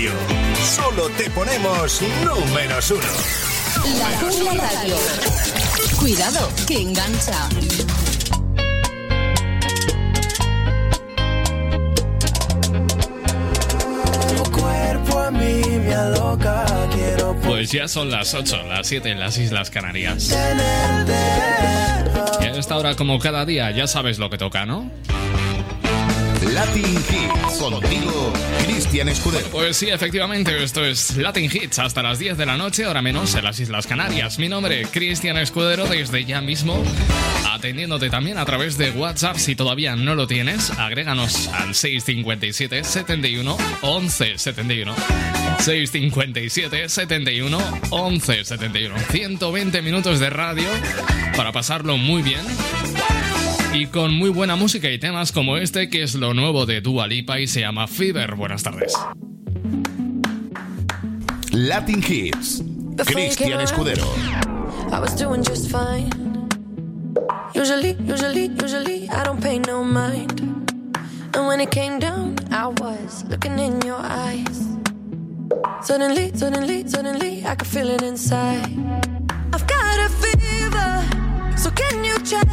[0.00, 0.12] radio.
[0.64, 3.00] Solo te ponemos números uno.
[3.98, 4.96] La Jungla Radio.
[5.98, 7.48] Cuidado, que engancha.
[17.44, 20.34] Pues ya son las 8, las 7 en las Islas Canarias.
[22.40, 24.90] Y a esta hora, como cada día, ya sabes lo que toca, ¿no?
[26.60, 28.32] Latin Hits, contigo,
[28.66, 29.46] Cristian Escudero.
[29.46, 33.34] Pues sí, efectivamente, esto es Latin Hits hasta las 10 de la noche, ahora menos
[33.34, 34.38] en las Islas Canarias.
[34.38, 36.84] Mi nombre, Cristian Escudero, desde ya mismo,
[37.50, 39.36] atendiéndote también a través de WhatsApp.
[39.38, 44.94] Si todavía no lo tienes, agréganos al 657 71 11 71.
[45.60, 48.94] 657 71 11 71.
[49.10, 50.68] 120 minutos de radio
[51.34, 52.42] para pasarlo muy bien
[53.72, 57.06] y con muy buena música y temas como este que es lo nuevo de Dua
[57.06, 58.34] Lipa y se llama Fever.
[58.34, 58.94] Buenas tardes.
[61.52, 62.62] Latin Hits.
[63.04, 64.04] Cristian Escudero.
[64.92, 66.10] I was doing just fine.
[67.54, 70.40] Usually, usually, usually, I don't pay no mind.
[71.34, 74.66] And when it came down, I was looking in your eyes.
[75.82, 78.68] Suddenly, suddenly, suddenly, I could feel it inside.
[79.52, 82.46] I've got a fever, so can you check?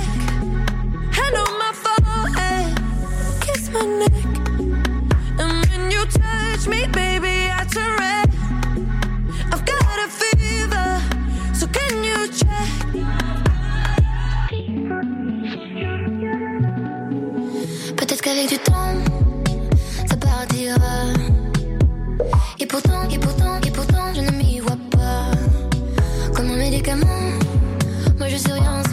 [28.18, 28.87] Moi je suis rien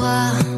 [0.00, 0.49] while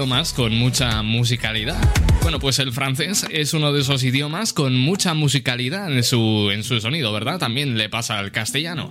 [0.00, 1.76] idiomas con mucha musicalidad.
[2.22, 6.64] Bueno, pues el francés es uno de esos idiomas con mucha musicalidad en su, en
[6.64, 7.38] su sonido, ¿verdad?
[7.38, 8.88] También le pasa al castellano.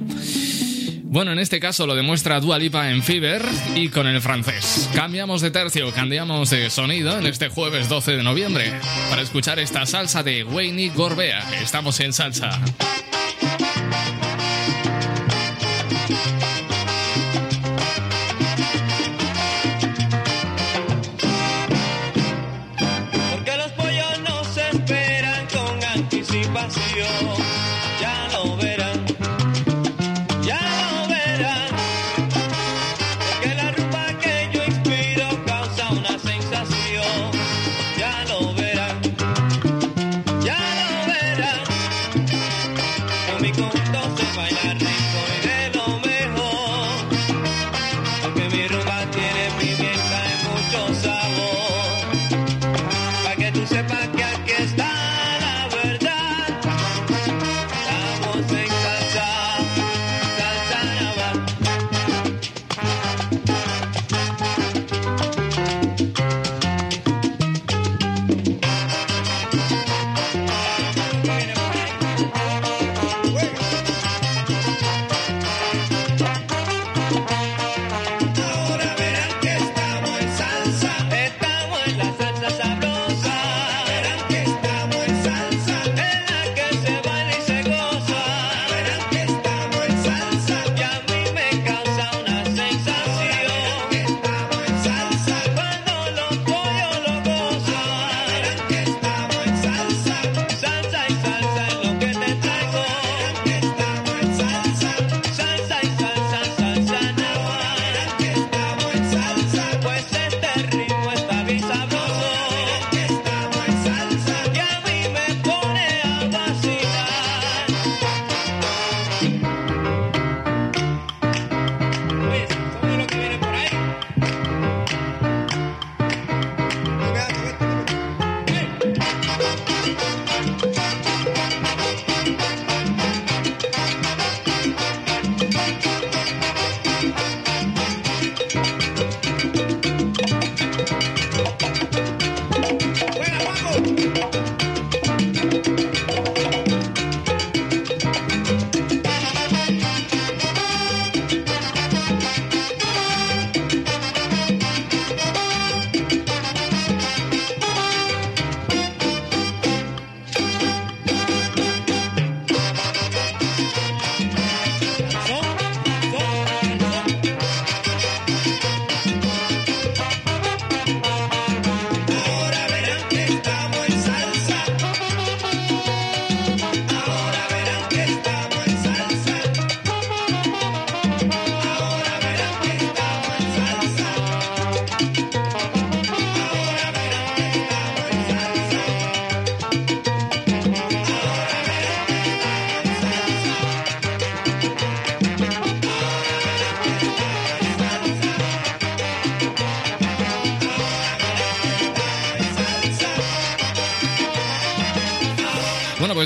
[1.06, 3.44] Bueno, en este caso lo demuestra Dua Lipa en Fever
[3.76, 4.88] y con el francés.
[4.94, 8.72] Cambiamos de tercio, cambiamos de sonido en este jueves 12 de noviembre
[9.10, 11.60] para escuchar esta salsa de Wayne Gorbea.
[11.60, 12.62] Estamos en salsa.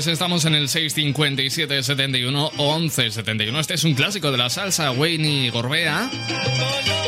[0.04, 3.58] Pues estamos en el 657 71 11 71.
[3.58, 6.10] Este es un clásico de la salsa, Wayne y Gorbea.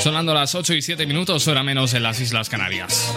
[0.01, 3.13] Sonando las 8 y 7 minutos, hora menos en las Islas Canarias.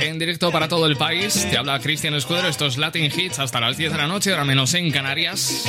[0.00, 2.48] En directo para todo el país, te habla Cristian Escudero.
[2.48, 5.66] Estos Latin Hits hasta las 10 de la noche, hora menos en Canarias.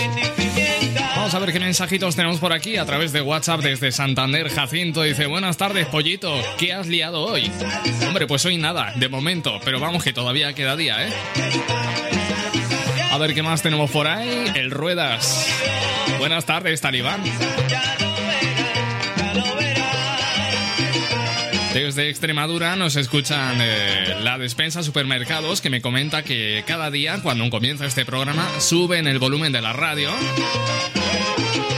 [1.17, 4.49] Vamos a ver qué mensajitos tenemos por aquí a través de WhatsApp desde Santander.
[4.49, 6.33] Jacinto dice: Buenas tardes, pollito.
[6.57, 7.51] ¿Qué has liado hoy?
[8.07, 9.59] Hombre, pues hoy nada, de momento.
[9.65, 11.11] Pero vamos, que todavía queda día, ¿eh?
[13.15, 14.51] A ver qué más tenemos por ahí.
[14.55, 15.47] El Ruedas.
[16.19, 17.23] Buenas tardes, Talibán.
[21.73, 27.49] Desde Extremadura nos escuchan eh, la despensa supermercados que me comenta que cada día cuando
[27.49, 30.09] comienza este programa suben el volumen de la radio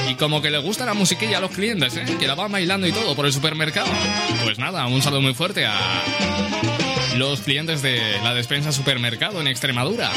[0.09, 2.17] y como que le gusta la musiquilla a los clientes, ¿eh?
[2.19, 3.91] que la van bailando y todo por el supermercado.
[4.43, 5.77] Pues nada, un saludo muy fuerte a
[7.15, 10.09] los clientes de la despensa supermercado en Extremadura.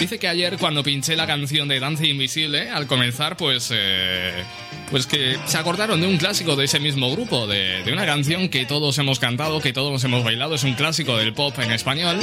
[0.00, 3.70] Dice que ayer cuando pinché la canción de Danza Invisible, al comenzar, pues...
[3.74, 4.44] Eh,
[4.90, 8.48] pues que se acordaron de un clásico de ese mismo grupo, de, de, una canción
[8.48, 12.18] que todos hemos cantado, que todos hemos bailado, es un clásico del pop en español.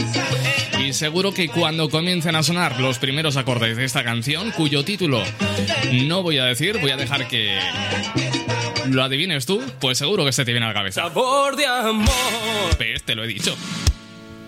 [0.83, 5.23] Y seguro que cuando comiencen a sonar los primeros acordes de esta canción, cuyo título
[5.93, 7.59] no voy a decir, voy a dejar que
[8.89, 11.01] lo adivines tú, pues seguro que se te viene a la cabeza.
[11.01, 12.77] Sabor de amor.
[12.79, 13.03] ¿Ves?
[13.03, 13.55] Te lo he dicho.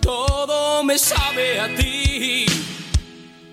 [0.02, 2.46] Todo me sabe a ti.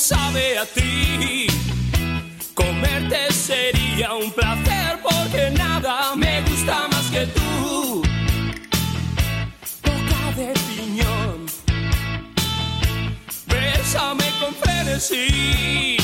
[0.00, 1.46] Sabe a ti.
[2.54, 8.02] Comerte sería un placer porque nada me gusta más que tú.
[9.84, 11.46] Boca de piñón.
[13.46, 15.98] Bésame con frenesí.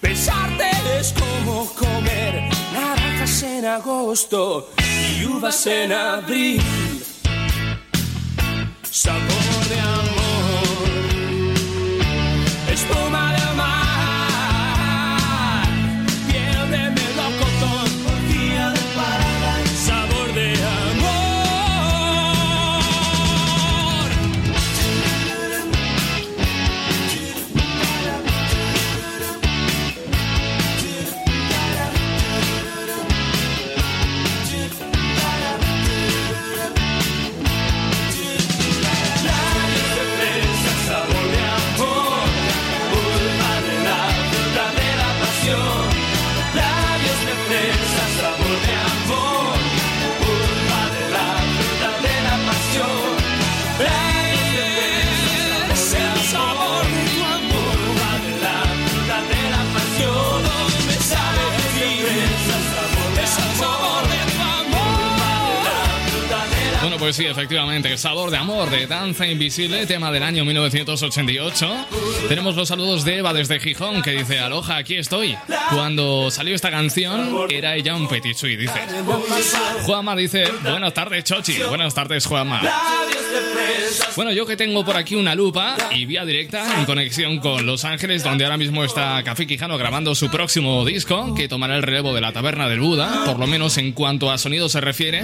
[0.00, 6.62] Besarte es como comer naranjas en agosto y uvas en abril.
[8.90, 10.15] Sabor de amor
[67.56, 71.86] efectivamente, el sabor de amor de Danza Invisible, tema del año 1988.
[72.28, 75.38] Tenemos los saludos de Eva desde Gijón que dice, aloja, aquí estoy.
[75.70, 78.78] Cuando salió esta canción era ella un petit dice.
[79.84, 81.62] Juanma dice, buenas tardes, Chochi.
[81.62, 82.60] Buenas tardes, Juanma.
[84.16, 87.86] Bueno, yo que tengo por aquí una lupa y vía directa en conexión con Los
[87.86, 92.12] Ángeles, donde ahora mismo está Café Quijano grabando su próximo disco, que tomará el relevo
[92.12, 95.22] de la Taberna del Buda, por lo menos en cuanto a sonido se refiere.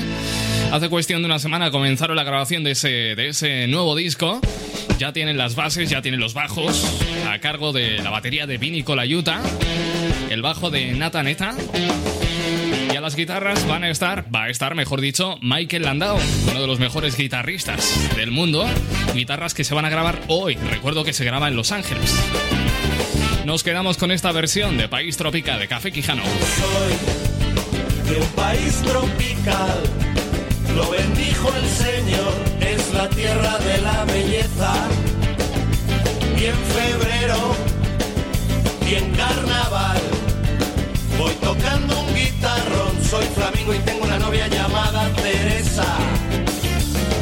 [0.72, 4.40] Hace cuestión de una semana comenzaron la grabación de ese, de ese nuevo disco.
[4.98, 6.86] Ya tienen las bases, ya tienen los bajos,
[7.28, 9.42] a cargo de la batería de Vini Colaiuta,
[10.30, 11.54] el bajo de Nata Neta.
[12.90, 16.18] Y a las guitarras van a estar, va a estar, mejor dicho, Michael Landau,
[16.50, 18.66] uno de los mejores guitarristas del mundo.
[19.14, 20.54] Guitarras que se van a grabar hoy.
[20.54, 22.18] Recuerdo que se graba en Los Ángeles.
[23.44, 26.22] Nos quedamos con esta versión de País Tropical de Café Quijano.
[26.24, 27.22] Soy
[28.12, 29.82] de un país tropical,
[30.76, 34.72] lo bendijo el Señor, es la tierra de la belleza.
[36.38, 37.54] Y en febrero
[38.88, 40.00] y en carnaval
[41.18, 45.86] voy tocando un guitarrón, soy flamenco y tengo una novia llamada Teresa.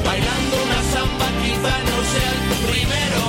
[0.04, 3.24] Bailando una samba quizá no sea el primero.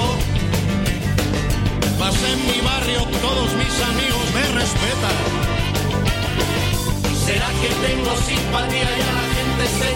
[1.99, 5.19] Mas en mi barrio todos mis amigos me respetan.
[7.25, 9.30] ¿Será que tengo simpatía y
[9.61, 9.93] Soy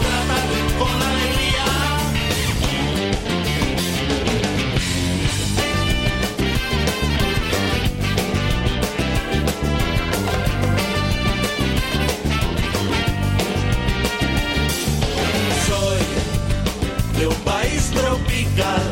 [17.19, 18.83] de un país tropical,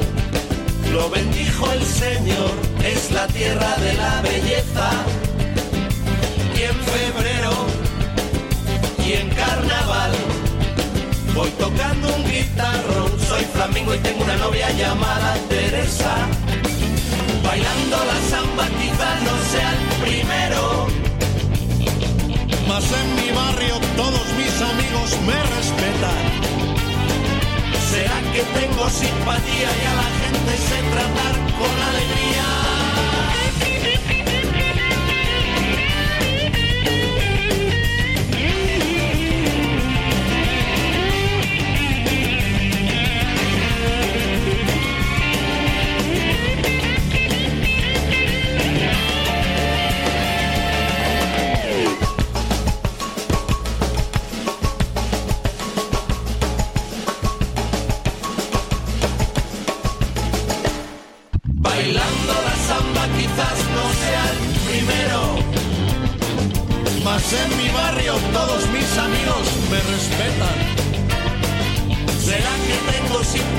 [0.92, 2.50] lo bendijo el Señor,
[2.84, 4.90] es la tierra de la belleza.
[6.56, 7.68] Y en febrero
[9.06, 10.33] y en carnaval
[11.34, 16.16] voy tocando un guitarrón, soy flamenco y tengo una novia llamada Teresa.
[17.44, 20.88] Bailando la samba quizá no sea el primero,
[22.68, 26.22] mas en mi barrio todos mis amigos me respetan.
[27.92, 33.73] ¿Será que tengo simpatía y a la gente sé tratar con alegría?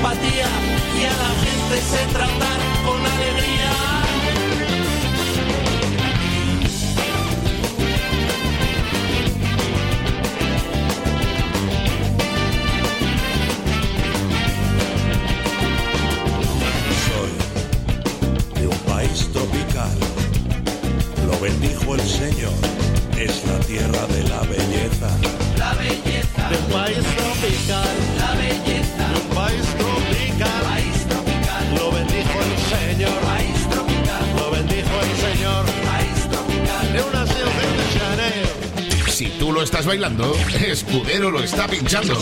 [0.05, 3.71] Y a la gente sé tratar con alegría?
[17.07, 19.97] Soy de un país tropical,
[21.25, 22.53] lo bendijo el Señor,
[23.17, 24.34] es la tierra de la
[39.65, 40.31] estás bailando,
[40.67, 42.15] Escudero lo está pinchando.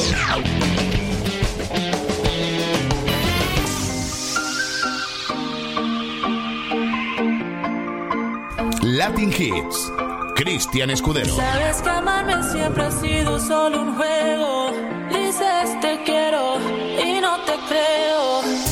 [8.82, 9.92] Latin Hits.
[10.36, 11.36] Cristian Escudero.
[11.36, 14.72] Sabes que amarme siempre ha sido solo un juego.
[15.10, 16.58] Dices te quiero
[17.06, 18.63] y no te creo.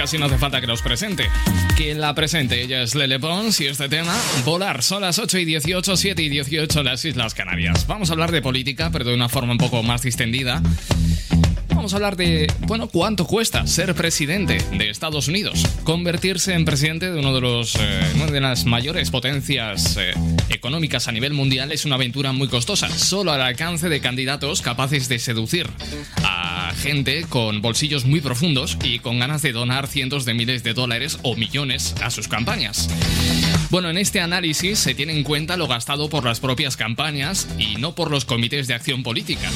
[0.00, 1.28] Casi no hace falta que los presente.
[1.76, 4.82] Quien la presente, ella es Lele Pons y este tema, Volar.
[4.82, 7.86] Son las 8 y 18, 7 y 18 en las Islas Canarias.
[7.86, 10.62] Vamos a hablar de política, pero de una forma un poco más distendida.
[11.80, 15.64] Vamos a hablar de, bueno, cuánto cuesta ser presidente de Estados Unidos.
[15.82, 20.12] Convertirse en presidente de uno de los, eh, una de las mayores potencias eh,
[20.50, 25.08] económicas a nivel mundial es una aventura muy costosa, solo al alcance de candidatos capaces
[25.08, 25.70] de seducir
[26.22, 30.74] a gente con bolsillos muy profundos y con ganas de donar cientos de miles de
[30.74, 32.90] dólares o millones a sus campañas.
[33.70, 37.76] Bueno, en este análisis se tiene en cuenta lo gastado por las propias campañas y
[37.76, 39.48] no por los comités de acción política.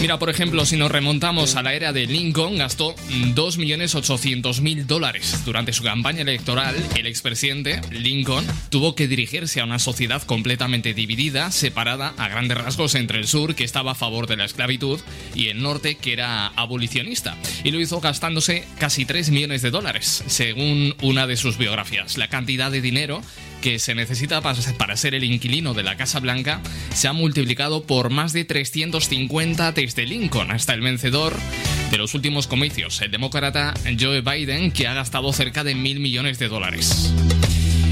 [0.00, 5.42] Mira, por ejemplo, si nos remontamos a la era de Lincoln, gastó 2.800.000 dólares.
[5.44, 11.50] Durante su campaña electoral, el expresidente Lincoln tuvo que dirigirse a una sociedad completamente dividida,
[11.50, 15.00] separada a grandes rasgos entre el sur, que estaba a favor de la esclavitud,
[15.34, 17.36] y el norte, que era abolicionista.
[17.64, 22.18] Y lo hizo gastándose casi 3 millones de dólares, según una de sus biografías.
[22.18, 23.22] La cantidad de dinero
[23.66, 26.60] que se necesita para ser el inquilino de la Casa Blanca
[26.94, 31.34] se ha multiplicado por más de 350 desde Lincoln hasta el vencedor
[31.90, 36.38] de los últimos comicios, el demócrata Joe Biden, que ha gastado cerca de mil millones
[36.38, 37.12] de dólares.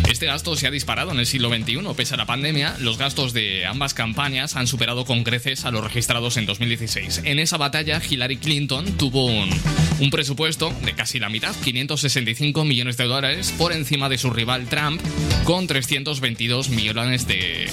[0.09, 1.81] Este gasto se ha disparado en el siglo XXI.
[1.97, 5.83] Pese a la pandemia, los gastos de ambas campañas han superado con creces a los
[5.83, 7.23] registrados en 2016.
[7.25, 13.05] En esa batalla, Hillary Clinton tuvo un, presupuesto de casi la mitad, 565 millones de
[13.05, 15.01] dólares, por encima de su rival Trump,
[15.45, 17.71] con 322 millones de,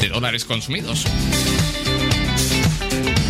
[0.00, 1.04] de dólares consumidos.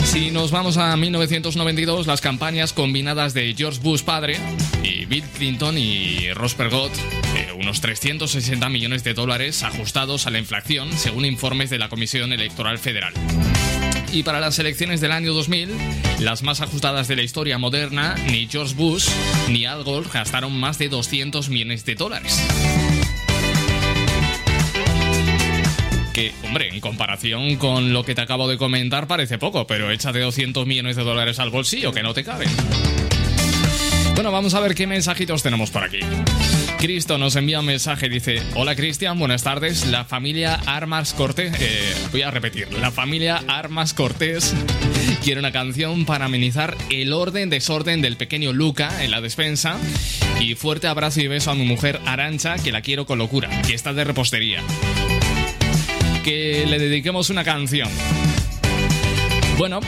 [0.04, 4.38] Si nos vamos a 1992, las campañas combinadas de George Bush padre
[4.82, 7.27] y Bill Clinton y Perot, eh,
[7.58, 12.78] unos 360 millones de dólares ajustados a la inflación, según informes de la Comisión Electoral
[12.78, 13.12] Federal.
[14.12, 15.70] Y para las elecciones del año 2000,
[16.20, 19.08] las más ajustadas de la historia moderna, ni George Bush
[19.48, 22.42] ni Al Gore gastaron más de 200 millones de dólares.
[26.18, 30.18] que, hombre, en comparación con lo que te acabo de comentar parece poco, pero échate
[30.18, 32.48] 200 millones de dólares al bolsillo que no te caben.
[34.16, 36.00] Bueno, vamos a ver qué mensajitos tenemos por aquí.
[36.78, 41.94] Cristo nos envía un mensaje, dice, hola Cristian, buenas tardes, la familia Armas Cortés, eh,
[42.12, 44.54] voy a repetir, la familia Armas Cortés
[45.22, 49.76] quiere una canción para amenizar el orden, desorden del pequeño Luca en la despensa.
[50.40, 53.74] Y fuerte abrazo y beso a mi mujer Arancha, que la quiero con locura, que
[53.74, 54.62] está de repostería.
[56.24, 57.88] Que le dediquemos una canción.
[59.58, 59.80] Bueno,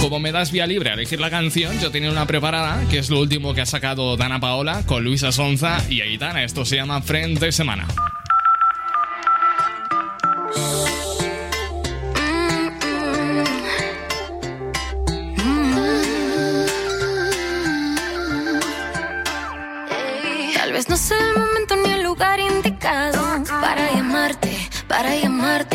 [0.00, 3.10] como me das vía libre a elegir la canción, yo tenía una preparada, que es
[3.10, 6.42] lo último que ha sacado Dana Paola con Luisa Sonza y Aitana.
[6.42, 7.86] Esto se llama Friend de Semana.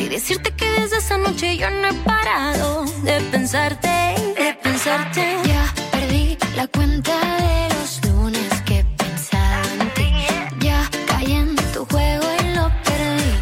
[0.05, 5.37] Y decirte que desde esa noche yo no he parado de pensarte, de pensarte.
[5.45, 10.11] Ya perdí la cuenta de los lunes que he pensado en ti.
[10.59, 13.33] Ya caí en tu juego y lo perdí.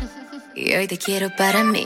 [0.56, 1.86] Y hoy te quiero para mí.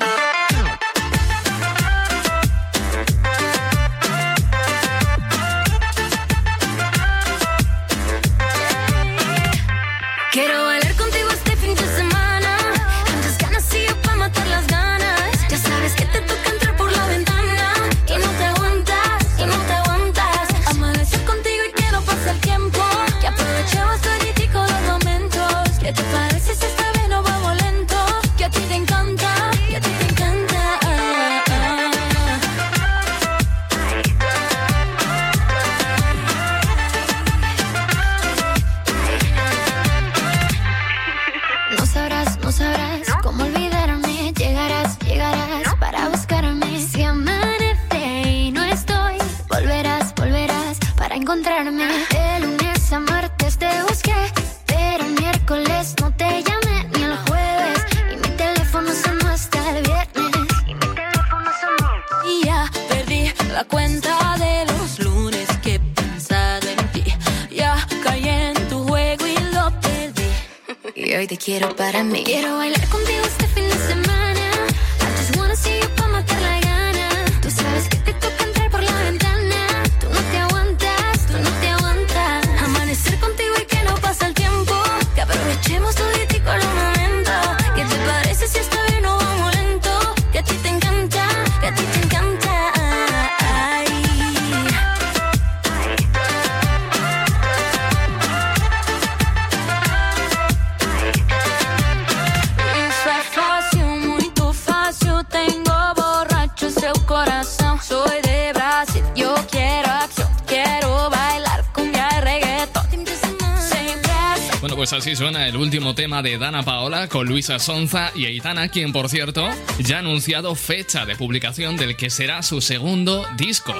[116.28, 121.06] De Dana Paola con Luisa Sonza y Aitana, quien por cierto ya ha anunciado fecha
[121.06, 123.74] de publicación del que será su segundo disco.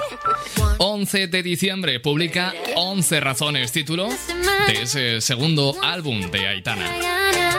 [0.78, 4.08] 11 de diciembre publica 11 razones, título
[4.68, 6.90] de ese segundo álbum de Aitana.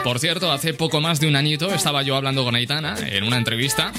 [0.03, 3.37] Por cierto, hace poco más de un añito estaba yo hablando con Aitana en una
[3.37, 3.93] entrevista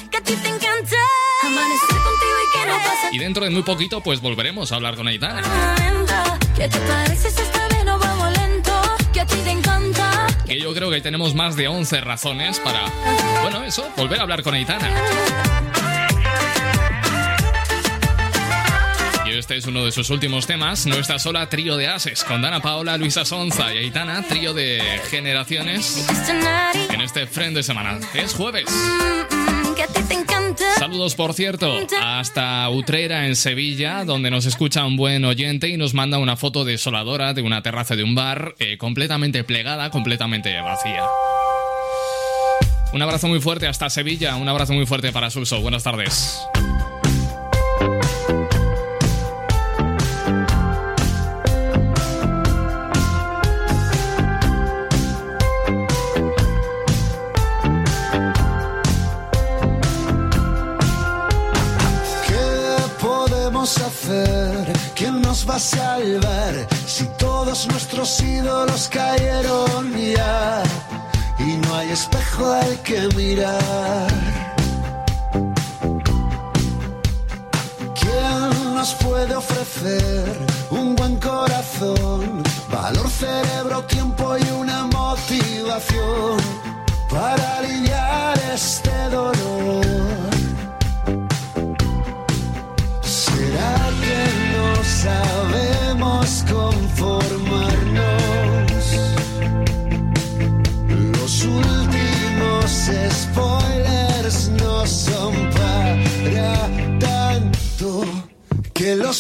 [3.13, 5.41] y dentro de muy poquito pues volveremos a hablar con Aitana.
[5.41, 6.39] nada.
[6.57, 7.31] ¿Qué te parece
[11.03, 12.85] Tenemos más de 11 razones para,
[13.43, 14.91] bueno, eso, volver a hablar con Aitana.
[19.27, 22.43] Y este es uno de sus últimos temas, No está sola, trío de ases, con
[22.43, 26.07] Dana Paola, Luisa Sonza y Aitana, trío de generaciones,
[26.91, 27.99] en este friend de semana.
[28.15, 28.67] Es jueves.
[30.79, 35.95] Saludos, por cierto, hasta Utrera, en Sevilla, donde nos escucha un buen oyente y nos
[35.95, 41.05] manda una foto desoladora de una terraza de un bar eh, completamente plegada, completamente vacía.
[42.93, 45.61] Un abrazo muy fuerte hasta Sevilla, un abrazo muy fuerte para Suso.
[45.61, 46.41] Buenas tardes.
[72.91, 74.09] Que mirar?
[78.01, 80.27] ¿Quién nos puede ofrecer
[80.71, 86.40] un buen corazón, valor, cerebro, tiempo y una motivación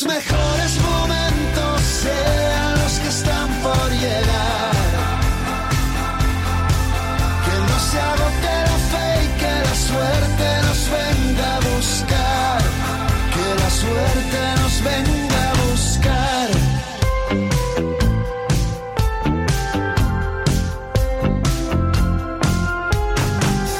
[0.06, 4.72] Mejores momentos sean los que están por llegar.
[7.44, 12.62] Que no se agote la fe y que la suerte nos venga a buscar.
[13.34, 16.48] Que la suerte nos venga a buscar.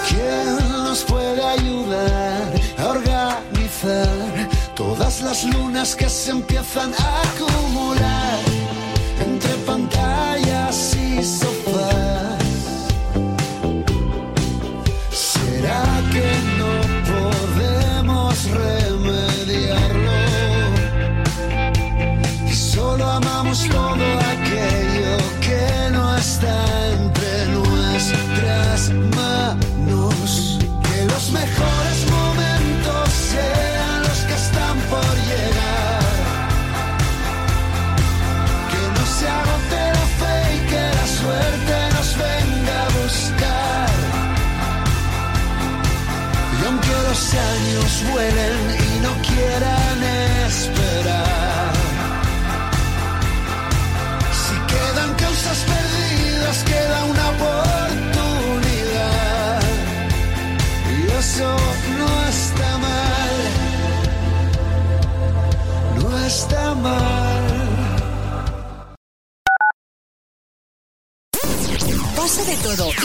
[0.08, 4.30] ¿Quién nos puede ayudar a organizar
[4.74, 8.49] todas las lunas que se empiezan a acumular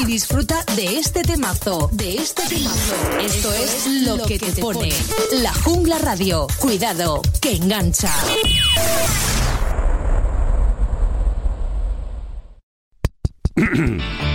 [0.01, 2.95] y disfruta de este temazo, de este temazo.
[3.19, 4.89] Esto es lo que te pone.
[5.41, 6.47] La Jungla Radio.
[6.60, 8.12] Cuidado, que engancha.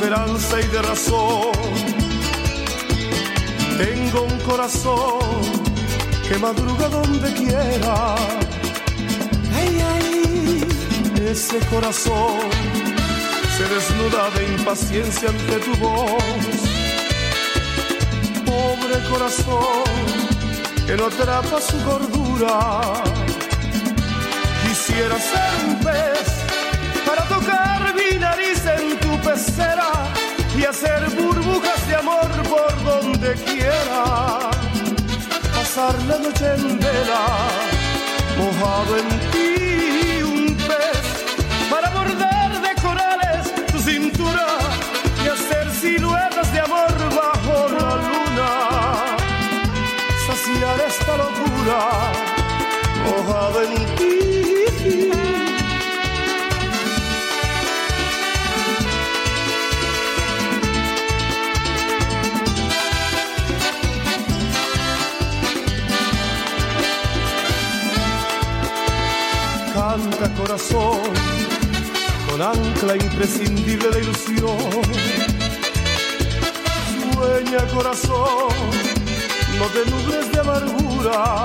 [0.00, 1.52] esperanza y de razón.
[3.76, 5.20] Tengo un corazón
[6.26, 8.14] que madruga donde quiera.
[9.54, 10.64] Ay, ay,
[11.30, 12.40] ese corazón
[13.56, 16.56] se desnuda de impaciencia ante tu voz.
[18.46, 19.84] Pobre corazón
[20.86, 22.80] que no atrapa su cordura.
[24.62, 26.26] Quisiera ser un pez
[27.06, 29.69] para tocar mi nariz en tu pecera
[30.60, 34.50] y hacer burbujas de amor por donde quiera.
[35.56, 37.24] Pasar la noche en vela,
[38.38, 41.04] mojado en ti, un pez
[41.70, 44.46] para bordar de corales tu cintura
[45.24, 46.89] y hacer siluetas de amor
[70.50, 71.00] corazón
[72.28, 74.58] con ancla imprescindible de ilusión.
[77.14, 78.52] Sueña corazón,
[79.58, 81.44] no te nubles de amargura.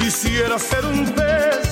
[0.00, 1.62] Quisiera ser un pez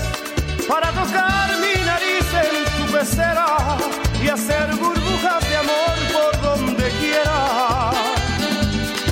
[0.69, 3.77] para tocar mi nariz en tu pecera
[4.23, 7.91] y hacer burbujas de amor por donde quiera.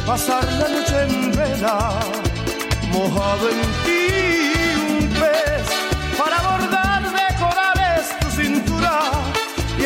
[0.07, 1.99] Pasar la noche en vela,
[2.93, 4.58] mojado en ti,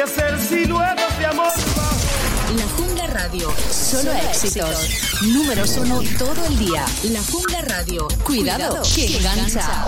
[0.03, 1.53] hacer siluetas de amor.
[2.57, 3.53] La Jungla Radio.
[3.71, 4.89] Solo éxitos.
[5.23, 6.85] Números uno todo el día.
[7.05, 8.09] La Jungla Radio.
[8.25, 9.87] Cuidado, que engancha.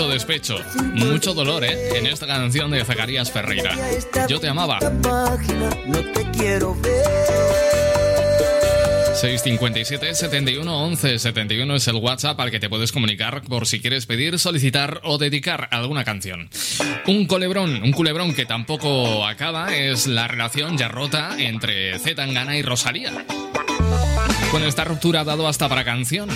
[0.00, 0.56] Mucho despecho,
[0.94, 1.98] mucho dolor, ¿eh?
[1.98, 3.76] En esta canción de Zacarías Ferreira.
[4.28, 4.78] Yo te amaba.
[4.78, 7.04] página, no te quiero ver.
[9.14, 14.06] 657 71 11 71 es el WhatsApp al que te puedes comunicar por si quieres
[14.06, 16.48] pedir, solicitar o dedicar alguna canción.
[17.06, 22.56] Un culebrón, un culebrón que tampoco acaba es la relación ya rota entre Z Tangana
[22.56, 23.26] y Rosalía.
[24.50, 26.30] Con esta ruptura ha dado hasta para canción.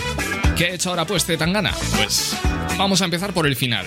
[0.56, 1.72] ¿Qué ha hecho ahora pues Tangana?
[1.96, 2.36] Pues
[2.78, 3.86] vamos a empezar por el final.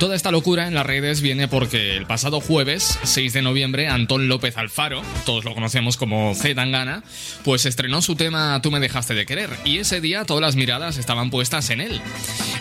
[0.00, 4.28] Toda esta locura en las redes viene porque el pasado jueves, 6 de noviembre, Antón
[4.28, 7.04] López Alfaro, todos lo conocemos como Z Tangana,
[7.44, 10.96] pues estrenó su tema Tú me dejaste de querer y ese día todas las miradas
[10.96, 12.00] estaban puestas en él.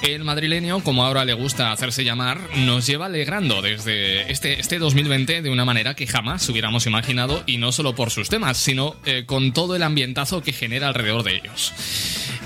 [0.01, 5.41] El madrileño, como ahora le gusta hacerse llamar, nos lleva alegrando desde este, este 2020
[5.41, 9.23] de una manera que jamás hubiéramos imaginado y no solo por sus temas, sino eh,
[9.25, 11.73] con todo el ambientazo que genera alrededor de ellos.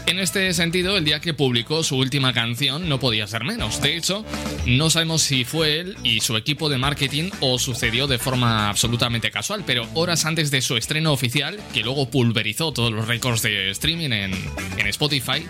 [0.05, 3.81] En este sentido, el día que publicó su última canción no podía ser menos.
[3.81, 4.25] De hecho,
[4.65, 9.31] no sabemos si fue él y su equipo de marketing o sucedió de forma absolutamente
[9.31, 13.69] casual, pero horas antes de su estreno oficial, que luego pulverizó todos los récords de
[13.71, 14.33] streaming en,
[14.77, 15.45] en Spotify,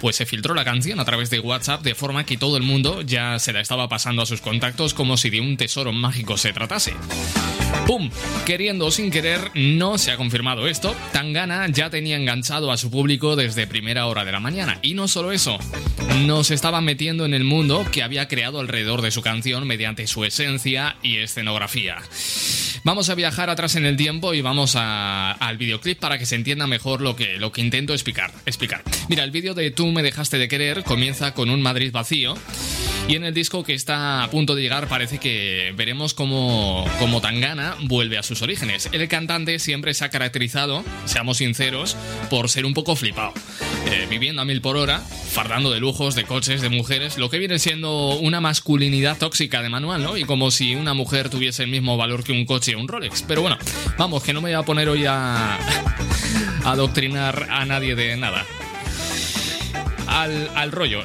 [0.00, 3.02] pues se filtró la canción a través de WhatsApp de forma que todo el mundo
[3.02, 6.52] ya se la estaba pasando a sus contactos como si de un tesoro mágico se
[6.52, 6.94] tratase.
[7.86, 8.10] ¡Pum!
[8.44, 10.94] Queriendo o sin querer, no se ha confirmado esto.
[11.12, 14.78] Tangana ya tenía enganchado a su público desde primera hora de la mañana.
[14.82, 15.58] Y no solo eso,
[16.24, 20.22] nos estaba metiendo en el mundo que había creado alrededor de su canción mediante su
[20.26, 21.96] esencia y escenografía.
[22.84, 26.34] Vamos a viajar atrás en el tiempo y vamos a- al videoclip para que se
[26.34, 28.82] entienda mejor lo que, lo que intento explicar, explicar.
[29.08, 32.34] Mira, el vídeo de Tú me dejaste de querer comienza con un Madrid vacío
[33.08, 37.20] y en el disco que está a punto de llegar parece que veremos cómo, cómo
[37.22, 38.88] Tangana vuelve a sus orígenes.
[38.92, 41.96] El cantante siempre se ha caracterizado, seamos sinceros,
[42.30, 43.32] por ser un poco flipado.
[43.86, 47.38] Eh, viviendo a mil por hora, fardando de lujos, de coches, de mujeres, lo que
[47.38, 48.40] viene siendo una
[49.18, 50.16] tóxica de manual, ¿no?
[50.16, 53.22] Y como si una mujer tuviese el mismo valor que un coche o un Rolex.
[53.22, 53.56] Pero bueno,
[53.96, 58.44] vamos, que no me voy a poner hoy a, a adoctrinar a nadie de nada.
[60.06, 61.00] Al, al rollo.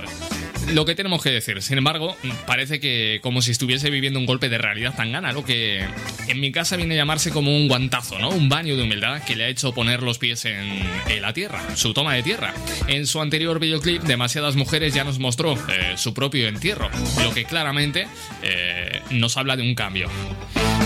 [0.71, 2.15] Lo que tenemos que decir, sin embargo,
[2.45, 5.85] parece que como si estuviese viviendo un golpe de realidad tan gana, lo que
[6.27, 8.29] en mi casa viene a llamarse como un guantazo, ¿no?
[8.29, 11.61] Un baño de humildad que le ha hecho poner los pies en, en la tierra,
[11.75, 12.53] su toma de tierra.
[12.87, 16.89] En su anterior videoclip, Demasiadas Mujeres ya nos mostró eh, su propio entierro,
[17.21, 18.07] lo que claramente
[18.41, 20.09] eh, nos habla de un cambio.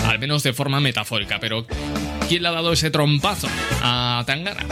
[0.06, 1.64] Al menos de forma metafórica, pero
[2.28, 3.48] ¿quién le ha dado ese trompazo
[3.82, 4.66] a Tangana?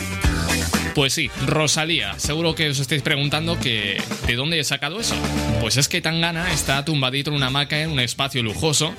[0.95, 2.19] Pues sí, Rosalía.
[2.19, 5.17] Seguro que os estáis preguntando que ¿de dónde he sacado eso?
[5.61, 8.95] Pues es que Tangana está tumbadito en una hamaca en un espacio lujoso,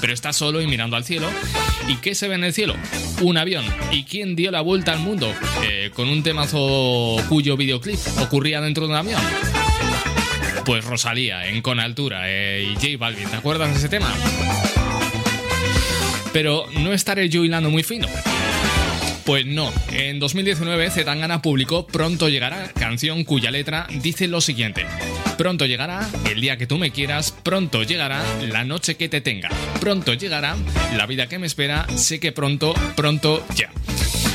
[0.00, 1.28] pero está solo y mirando al cielo.
[1.86, 2.74] ¿Y qué se ve en el cielo?
[3.20, 3.64] Un avión.
[3.92, 5.32] ¿Y quién dio la vuelta al mundo
[5.62, 9.22] eh, con un temazo cuyo videoclip ocurría dentro de un avión?
[10.64, 13.28] Pues Rosalía, en Con Altura eh, y J Balvin.
[13.30, 14.12] ¿Te acuerdas de ese tema?
[16.32, 18.08] Pero no estaré yo hilando muy fino.
[19.28, 24.86] Pues no, en 2019 Zetangana publicó Pronto llegará, canción cuya letra dice lo siguiente.
[25.36, 29.50] Pronto llegará el día que tú me quieras, pronto llegará la noche que te tenga,
[29.80, 30.56] pronto llegará
[30.96, 33.70] la vida que me espera, sé que pronto, pronto ya.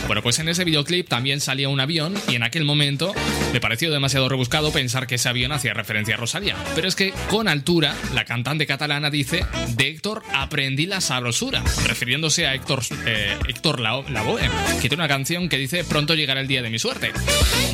[0.07, 3.13] Bueno, pues en ese videoclip también salía un avión y en aquel momento
[3.53, 6.55] me pareció demasiado rebuscado pensar que ese avión hacía referencia a Rosalía.
[6.75, 9.45] Pero es que con altura, la cantante catalana dice,
[9.75, 14.41] de Héctor aprendí la sabrosura, refiriéndose a Héctor, eh, Héctor Lavoe,
[14.81, 17.11] que tiene una canción que dice, pronto llegará el día de mi suerte.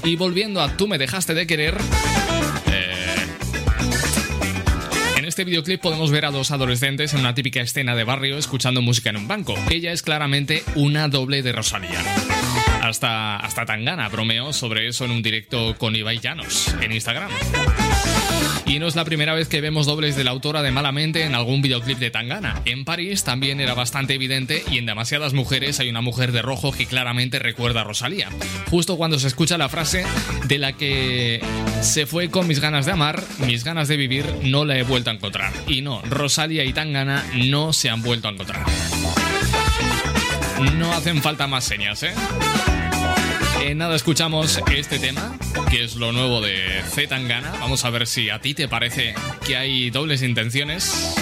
[0.04, 1.76] Y volviendo a Tú me dejaste de querer,
[5.40, 9.10] este videoclip podemos ver a dos adolescentes en una típica escena de barrio escuchando música
[9.10, 9.56] en un banco.
[9.70, 12.04] Ella es claramente una doble de Rosalía.
[12.82, 17.32] Hasta, hasta Tangana bromeó sobre eso en un directo con Ibai Llanos en Instagram.
[18.70, 21.34] Y no es la primera vez que vemos dobles de la autora de Malamente en
[21.34, 22.62] algún videoclip de Tangana.
[22.66, 26.72] En París también era bastante evidente y en demasiadas mujeres hay una mujer de rojo
[26.72, 28.30] que claramente recuerda a Rosalía.
[28.70, 30.06] Justo cuando se escucha la frase
[30.46, 31.42] de la que
[31.82, 35.10] se fue con mis ganas de amar, mis ganas de vivir no la he vuelto
[35.10, 35.52] a encontrar.
[35.66, 38.66] Y no, Rosalía y Tangana no se han vuelto a encontrar.
[40.78, 42.14] No hacen falta más señas, ¿eh?
[43.62, 45.38] En nada escuchamos este tema,
[45.70, 47.52] que es lo nuevo de Z Tangana.
[47.60, 49.14] Vamos a ver si a ti te parece
[49.46, 51.16] que hay dobles intenciones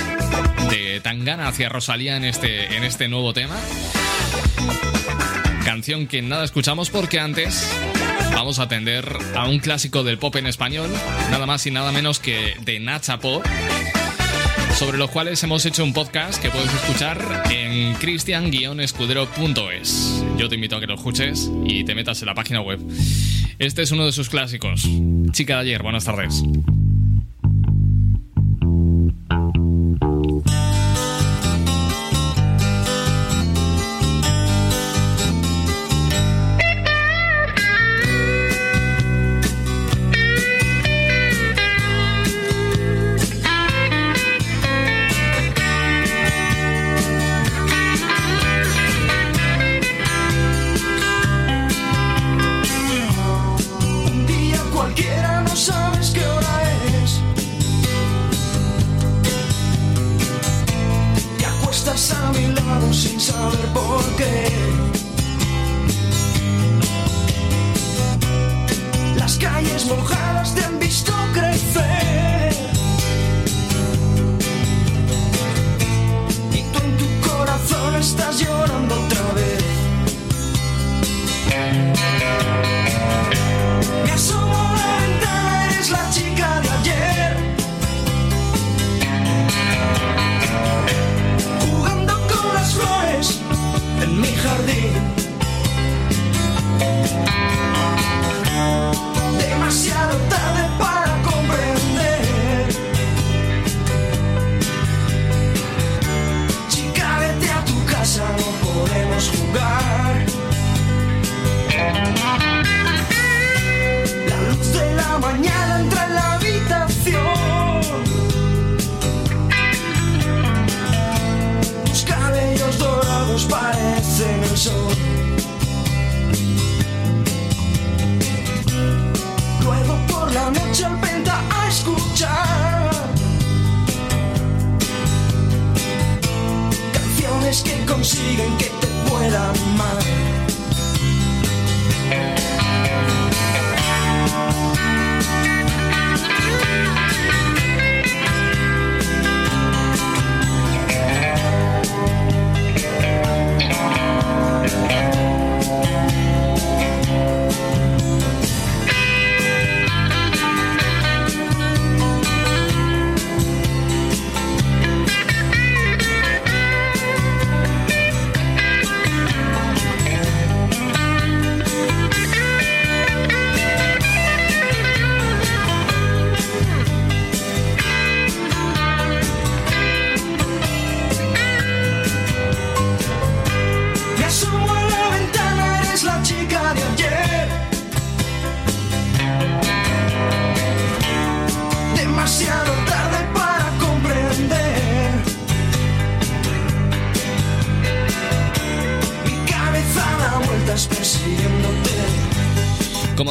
[0.70, 3.58] de Tangana hacia Rosalía en este, en este nuevo tema.
[5.66, 7.70] Canción que en nada escuchamos porque antes
[8.34, 10.90] vamos a atender a un clásico del pop en español,
[11.32, 13.44] nada más y nada menos que de Nacha Pop
[14.78, 17.18] sobre los cuales hemos hecho un podcast que puedes escuchar
[17.50, 20.24] en cristian-escudero.es.
[20.38, 22.80] Yo te invito a que lo escuches y te metas en la página web.
[23.58, 24.88] Este es uno de sus clásicos.
[25.32, 26.44] Chica de ayer, buenas tardes.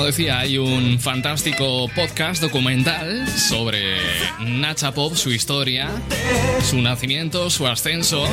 [0.06, 3.96] Decía, hay un fantástico podcast documental sobre
[4.38, 5.90] Nacha Pop, su historia,
[6.62, 8.24] su nacimiento, su ascenso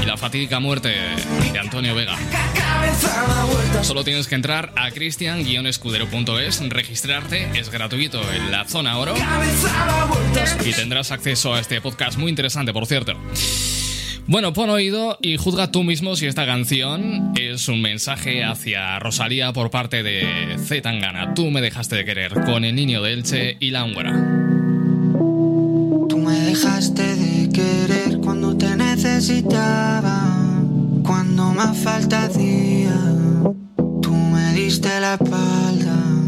[0.00, 0.94] y la fatídica muerte
[1.52, 2.16] de Antonio Vega.
[3.82, 9.14] Solo tienes que entrar a cristian-escudero.es, registrarte, es gratuito en la zona oro
[10.64, 13.14] y tendrás acceso a este podcast muy interesante, por cierto.
[14.28, 19.52] Bueno, pon oído y juzga tú mismo si esta canción es un mensaje hacia Rosalía
[19.52, 21.34] por parte de Z Tangana.
[21.34, 24.12] Tú me dejaste de querer con el niño de Elche y la húngara.
[26.08, 30.36] Tú me dejaste de querer cuando te necesitaba,
[31.02, 32.94] cuando más falta hacía.
[34.02, 36.27] Tú me diste la espalda.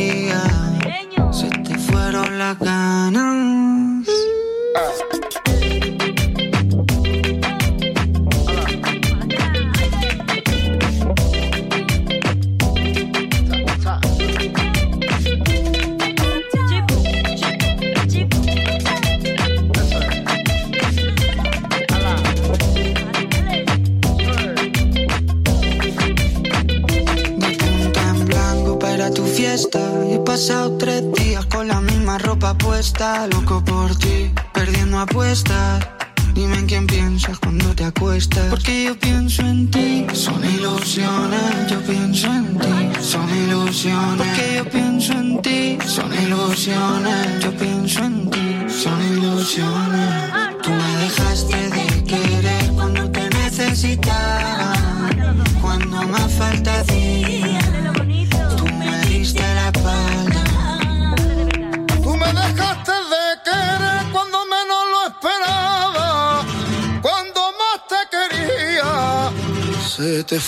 [2.55, 3.50] fueron las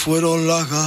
[0.04, 0.83] fueron las ganas.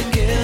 [0.00, 0.39] again.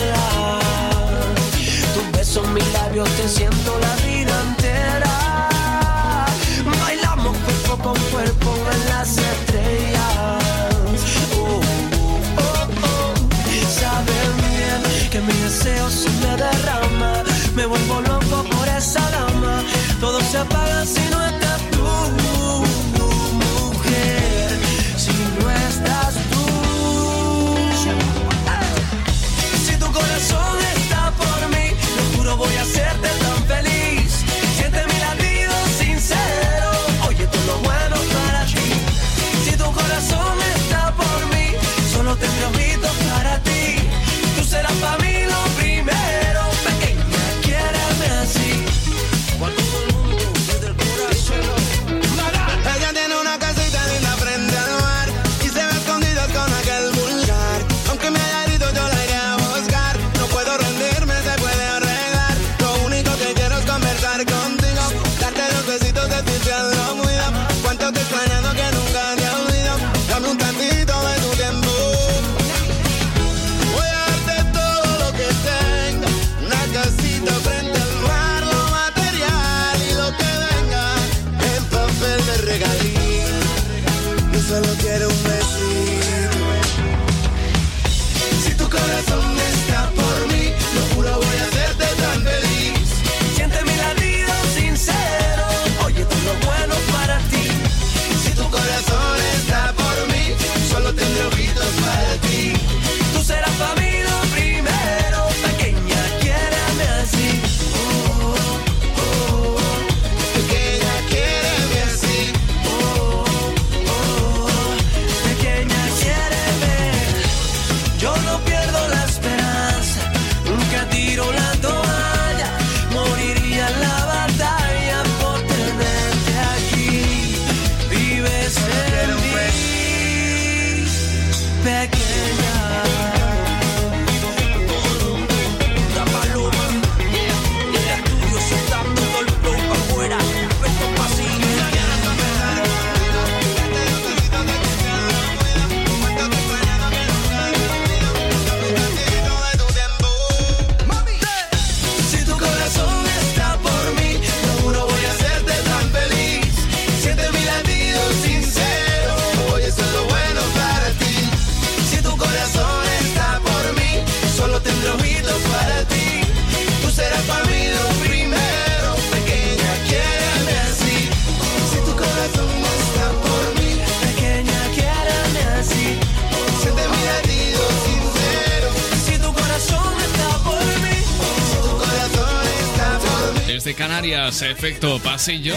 [184.43, 185.55] efecto pasillo.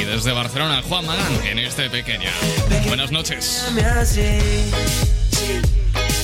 [0.00, 2.30] Y desde Barcelona, Juan Magán en este pequeña.
[2.86, 3.64] Buenas noches.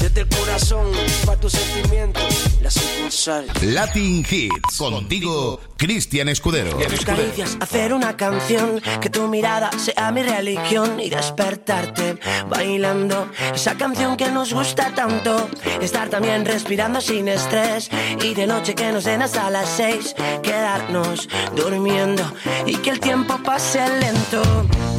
[0.02, 0.90] Desde el corazón,
[1.24, 3.46] para tus sentimientos, la sucursal.
[3.62, 6.76] Latin Hits, contigo, Cristian Escudero.
[7.06, 14.16] Caricias, hacer una canción, que tu mirada sea mi religión y despertarte bailando esa canción
[14.16, 15.48] que nos gusta tanto.
[15.80, 17.88] Estar también respirando sin estrés
[18.20, 22.24] y de noche que nos den hasta las seis, quedarnos durmiendo
[22.66, 24.42] y que el tiempo pase lento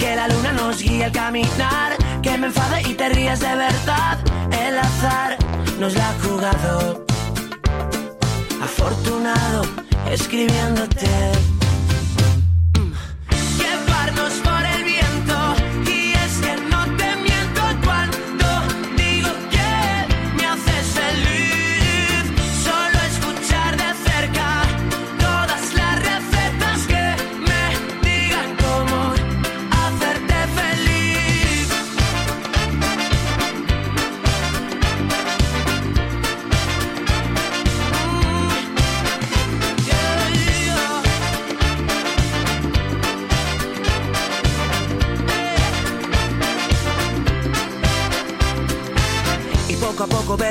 [0.04, 4.20] que la luna nos guíe al caminar, que me enfade y te ríes de verdad.
[4.51, 5.38] El azar
[5.80, 7.06] nos la ha jugado.
[8.62, 9.62] Afortunado
[10.12, 11.62] escribiéndote.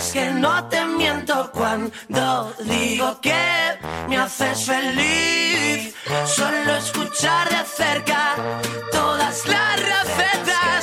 [0.00, 3.42] Es que no te miento cuando digo que
[4.08, 5.94] me haces feliz.
[6.24, 8.34] Solo escuchar de cerca
[8.90, 10.79] todas las recetas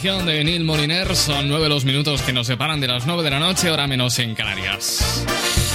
[0.00, 3.40] de Neil Moliner son nueve los minutos que nos separan de las nueve de la
[3.40, 5.24] noche, hora menos en Canarias.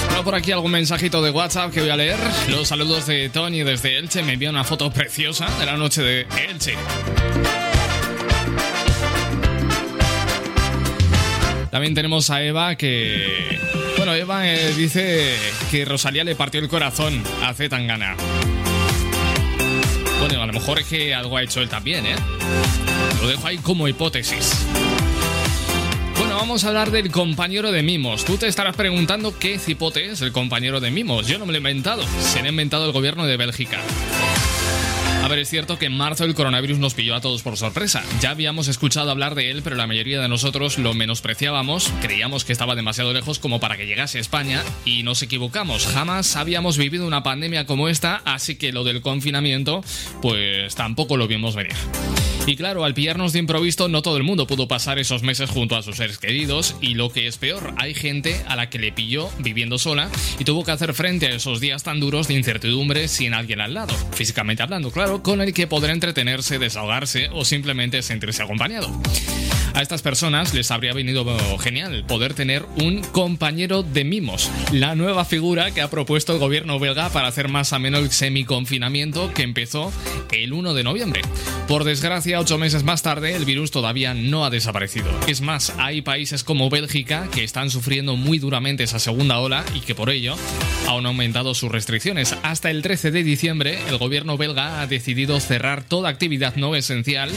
[0.07, 2.17] Tengo por aquí algún mensajito de WhatsApp que voy a leer.
[2.47, 6.27] Los saludos de Tony desde Elche me envía una foto preciosa de la noche de
[6.49, 6.75] Elche.
[11.69, 13.59] También tenemos a Eva que...
[13.97, 15.35] Bueno, Eva eh, dice
[15.69, 18.15] que Rosalía le partió el corazón a Zetangana.
[20.19, 22.15] Bueno, a lo mejor es que algo ha hecho él también, ¿eh?
[23.23, 24.67] Lo dejo ahí como hipótesis.
[26.17, 28.25] Bueno, vamos a hablar del compañero de mimos.
[28.25, 31.25] Tú te estarás preguntando qué cipote es el compañero de mimos.
[31.25, 32.03] Yo no me lo he inventado.
[32.19, 33.79] Se lo ha inventado el gobierno de Bélgica.
[35.23, 38.03] A ver, es cierto que en marzo el coronavirus nos pilló a todos por sorpresa.
[38.19, 42.51] Ya habíamos escuchado hablar de él, pero la mayoría de nosotros lo menospreciábamos, creíamos que
[42.51, 45.87] estaba demasiado lejos como para que llegase a España y nos equivocamos.
[45.87, 49.81] Jamás habíamos vivido una pandemia como esta, así que lo del confinamiento,
[50.21, 51.77] pues tampoco lo vimos venir.
[52.45, 55.77] Y claro, al pillarnos de improviso, no todo el mundo pudo pasar esos meses junto
[55.77, 58.91] a sus seres queridos, y lo que es peor, hay gente a la que le
[58.91, 63.07] pilló viviendo sola y tuvo que hacer frente a esos días tan duros de incertidumbre
[63.07, 68.01] sin alguien al lado, físicamente hablando, claro, con el que poder entretenerse, desahogarse o simplemente
[68.01, 68.91] sentirse acompañado.
[69.73, 71.25] A estas personas les habría venido
[71.57, 76.77] genial poder tener un compañero de mimos, la nueva figura que ha propuesto el gobierno
[76.77, 79.91] belga para hacer más ameno el semiconfinamiento que empezó
[80.31, 81.21] el 1 de noviembre.
[81.67, 85.09] Por desgracia, ocho meses más tarde, el virus todavía no ha desaparecido.
[85.27, 89.81] Es más, hay países como Bélgica que están sufriendo muy duramente esa segunda ola y
[89.81, 90.35] que por ello
[90.87, 92.35] han aumentado sus restricciones.
[92.43, 97.31] Hasta el 13 de diciembre, el gobierno belga ha decidido cerrar toda actividad no esencial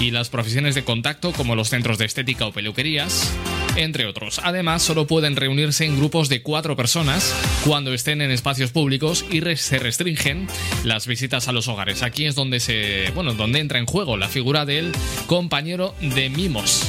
[0.00, 3.32] y las profesiones de contacto como los centros de estética o peluquerías,
[3.76, 4.40] entre otros.
[4.42, 9.40] Además, solo pueden reunirse en grupos de cuatro personas cuando estén en espacios públicos y
[9.56, 10.48] se restringen
[10.84, 12.02] las visitas a los hogares.
[12.02, 14.92] Aquí es donde se, bueno, donde entra en juego la figura del
[15.26, 16.82] compañero de mimos,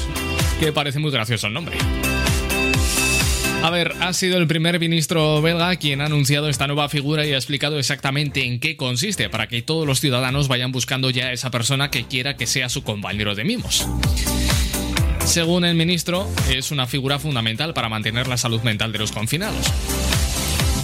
[0.60, 1.78] que parece muy gracioso el nombre.
[3.64, 7.34] A ver, ha sido el primer ministro belga quien ha anunciado esta nueva figura y
[7.34, 11.34] ha explicado exactamente en qué consiste para que todos los ciudadanos vayan buscando ya a
[11.34, 13.86] esa persona que quiera que sea su compañero de mimos.
[15.28, 19.68] Según el ministro, es una figura fundamental para mantener la salud mental de los confinados.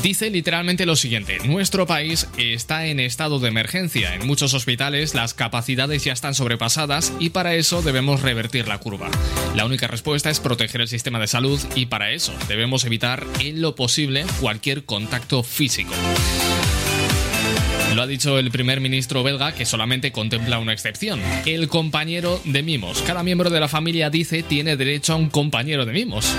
[0.04, 5.34] Dice literalmente lo siguiente, nuestro país está en estado de emergencia, en muchos hospitales las
[5.34, 9.10] capacidades ya están sobrepasadas y para eso debemos revertir la curva.
[9.56, 13.62] La única respuesta es proteger el sistema de salud y para eso debemos evitar en
[13.62, 15.94] lo posible cualquier contacto físico.
[17.96, 22.64] Lo ha dicho el primer ministro belga que solamente contempla una excepción, el compañero de
[22.64, 23.04] mimos.
[23.04, 26.34] Cada miembro de la familia dice tiene derecho a un compañero de mimos.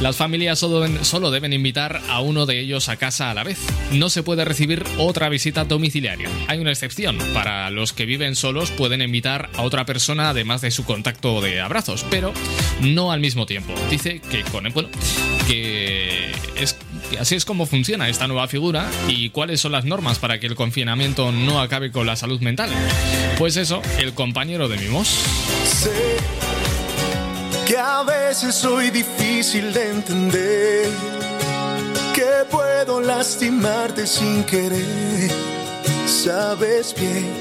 [0.00, 3.44] Las familias solo deben, solo deben invitar a uno de ellos a casa a la
[3.44, 3.58] vez.
[3.92, 6.28] No se puede recibir otra visita domiciliaria.
[6.48, 7.18] Hay una excepción.
[7.32, 11.60] Para los que viven solos pueden invitar a otra persona además de su contacto de
[11.60, 12.34] abrazos, pero
[12.80, 13.72] no al mismo tiempo.
[13.90, 14.88] Dice que con bueno,
[15.46, 15.91] que
[16.62, 16.76] es
[17.20, 20.54] así es como funciona esta nueva figura y cuáles son las normas para que el
[20.54, 22.70] confinamiento no acabe con la salud mental.
[23.38, 25.08] Pues eso, el compañero de mimos.
[25.64, 25.90] Sé
[27.66, 30.90] que a veces soy difícil de entender,
[32.14, 35.30] que puedo lastimarte sin querer,
[36.06, 37.32] sabes bien,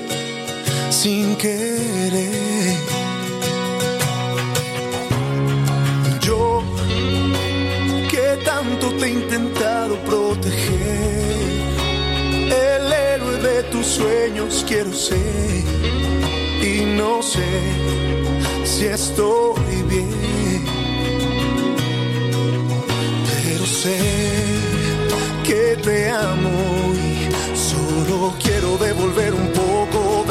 [0.89, 3.01] sin querer.
[8.44, 11.62] Tanto te he intentado proteger,
[12.48, 15.64] el héroe de tus sueños quiero ser.
[16.62, 17.50] Y no sé
[18.64, 20.64] si estoy bien,
[23.26, 23.98] pero sé
[25.44, 30.24] que te amo y solo quiero devolver un poco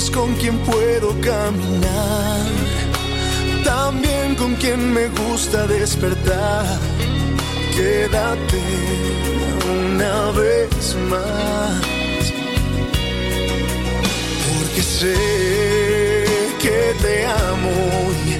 [0.00, 2.46] es con quien puedo caminar.
[3.64, 6.64] También con quien me gusta despertar.
[7.76, 8.62] Quédate
[9.78, 11.82] una vez más.
[14.46, 15.18] Porque sé
[16.64, 17.14] que te
[17.50, 17.76] amo
[18.26, 18.32] y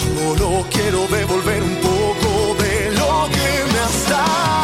[0.00, 2.30] solo quiero devolver un poco
[2.62, 4.63] de lo que me has dado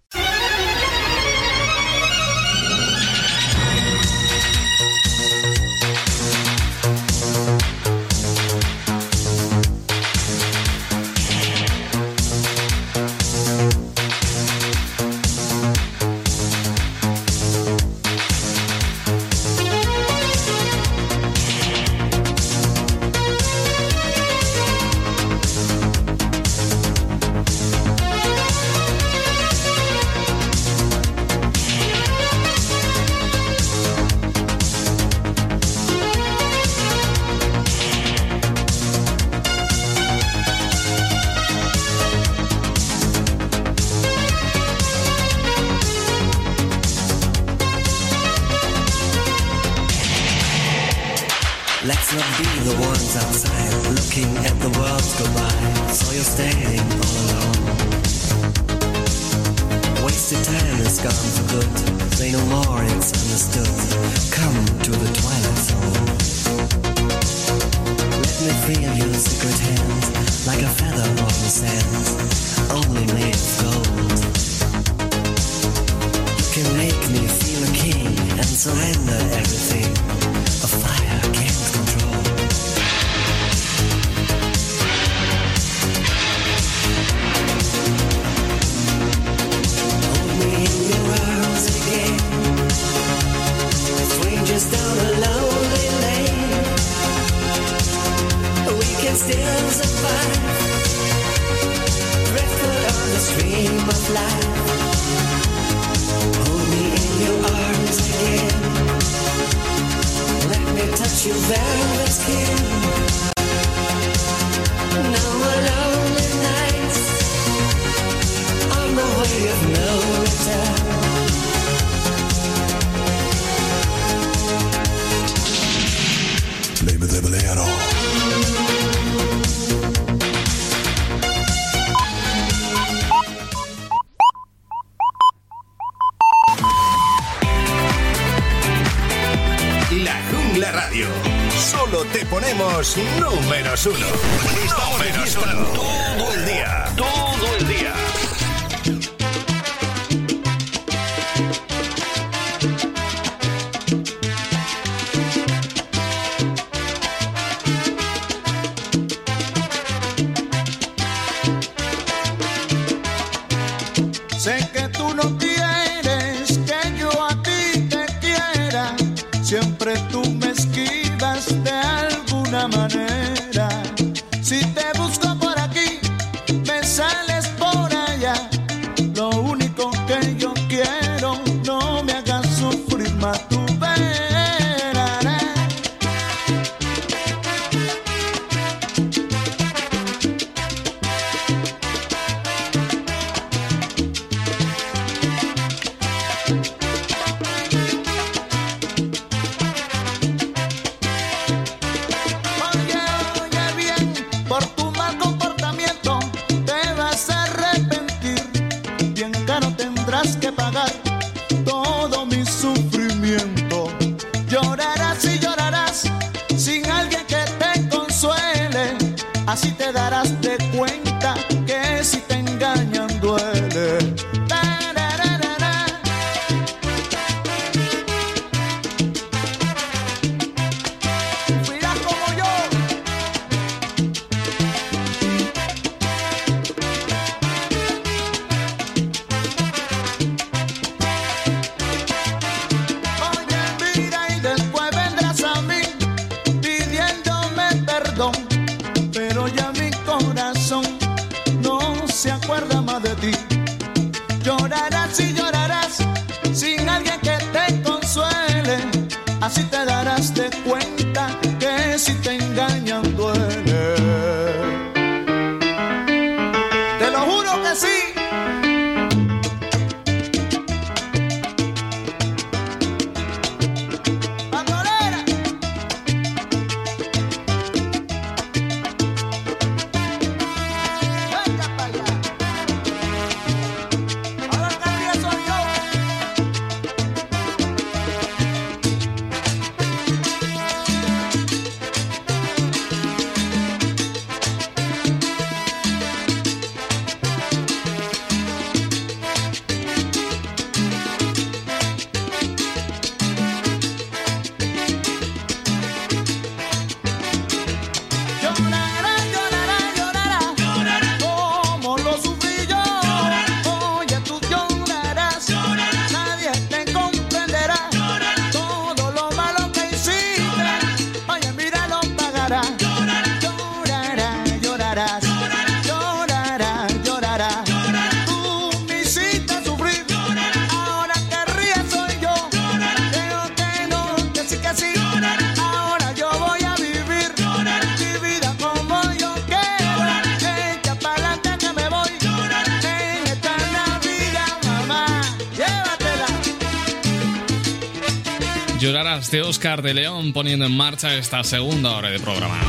[349.31, 352.59] De Oscar de León poniendo en marcha esta segunda hora de programa.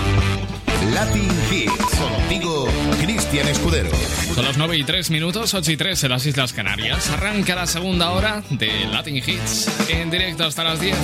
[0.95, 1.73] Latin Hits.
[1.99, 2.69] Contigo,
[3.01, 3.91] Cristian Escudero.
[4.33, 7.11] Son las 9 y 3 minutos, 8 y 3 en las Islas Canarias.
[7.11, 10.97] Arranca la segunda hora de Latin Hits en directo hasta las 10.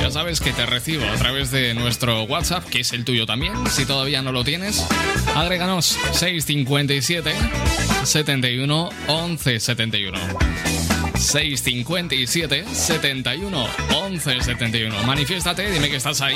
[0.00, 3.54] Ya sabes que te recibo a través de nuestro WhatsApp, que es el tuyo también.
[3.68, 4.86] Si todavía no lo tienes,
[5.34, 7.32] agréganos 657
[8.04, 10.69] 71 11 71.
[11.30, 15.02] 657 71 11 71.
[15.04, 16.34] Manifiéstate, dime que estás ahí.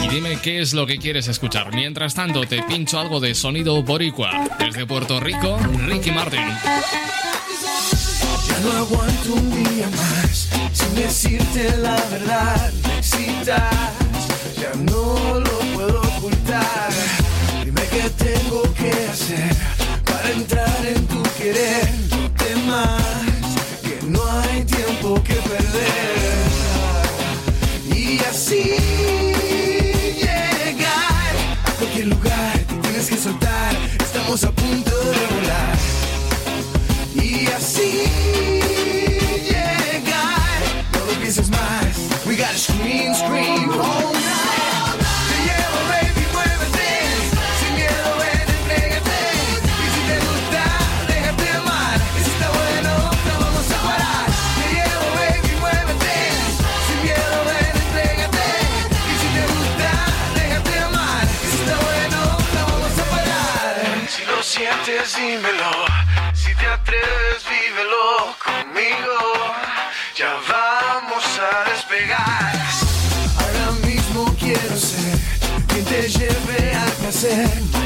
[0.00, 1.74] Y dime qué es lo que quieres escuchar.
[1.74, 4.30] Mientras tanto, te pincho algo de sonido boricua.
[4.60, 6.46] Desde Puerto Rico, Ricky Martin.
[8.48, 12.72] Ya no aguanto un día más sin decirte la verdad.
[12.86, 13.74] Me excitas,
[14.56, 16.90] ya no lo puedo ocultar.
[17.64, 19.56] Dime qué tengo que hacer
[20.04, 22.04] para entrar en tu querer.
[22.66, 23.33] No hay
[24.94, 26.44] tiempo que perder.
[27.94, 28.76] Y así
[30.16, 31.34] llegar
[31.64, 33.74] a cualquier lugar que tienes que soltar.
[34.00, 35.76] Estamos a punto de volar.
[37.14, 38.04] Y así
[39.42, 40.60] llegar,
[40.92, 42.26] no lo pienses más.
[42.26, 44.53] We gotta scream, scream all night.
[77.34, 77.83] Al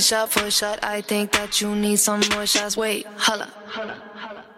[0.00, 0.78] shot for shot.
[0.82, 2.76] I think that you need some more shots.
[2.76, 3.52] Wait, holla.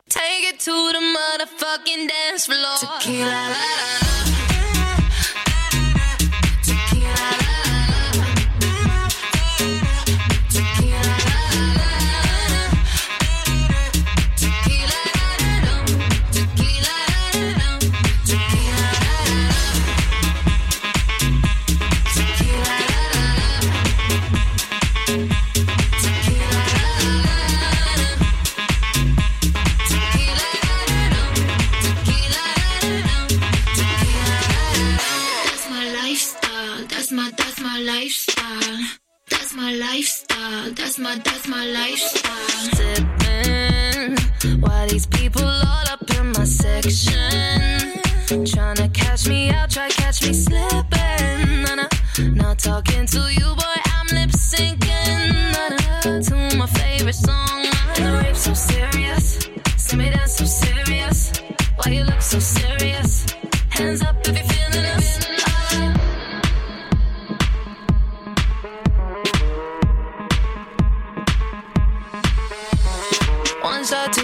[0.08, 2.76] Take it to the motherfucking dance floor.
[2.80, 3.54] Tequila
[37.40, 38.78] that's my lifestyle.
[39.30, 40.72] That's my lifestyle.
[40.72, 42.64] That's my that's my lifestyle.
[42.76, 48.00] Sipping, why these people all up in my section?
[48.52, 51.62] Tryna catch me out, try catch me slipping.
[51.64, 51.88] Nah, nah.
[52.42, 53.78] Not talking to you, boy.
[53.96, 57.66] I'm lip syncing nah, nah, to my favorite song.
[57.96, 61.32] And the rape so serious, see me dance so serious.
[61.76, 63.26] Why you look so serious?
[63.70, 64.59] Hands up if you feel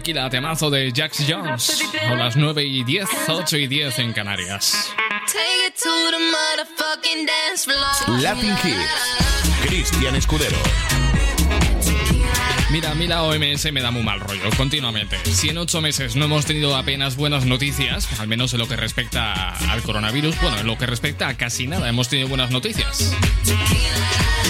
[0.00, 1.82] Tequila, temazo de Jax Jones.
[2.08, 4.94] A las 9 y 10, 8 y 10 en Canarias.
[8.22, 10.56] Latin Hits, Cristian Escudero.
[12.70, 15.18] Mira, a mí la OMS me da muy mal rollo, continuamente.
[15.24, 18.76] Si en ocho meses no hemos tenido apenas buenas noticias, al menos en lo que
[18.76, 23.12] respecta al coronavirus, bueno, en lo que respecta a casi nada, hemos tenido buenas noticias.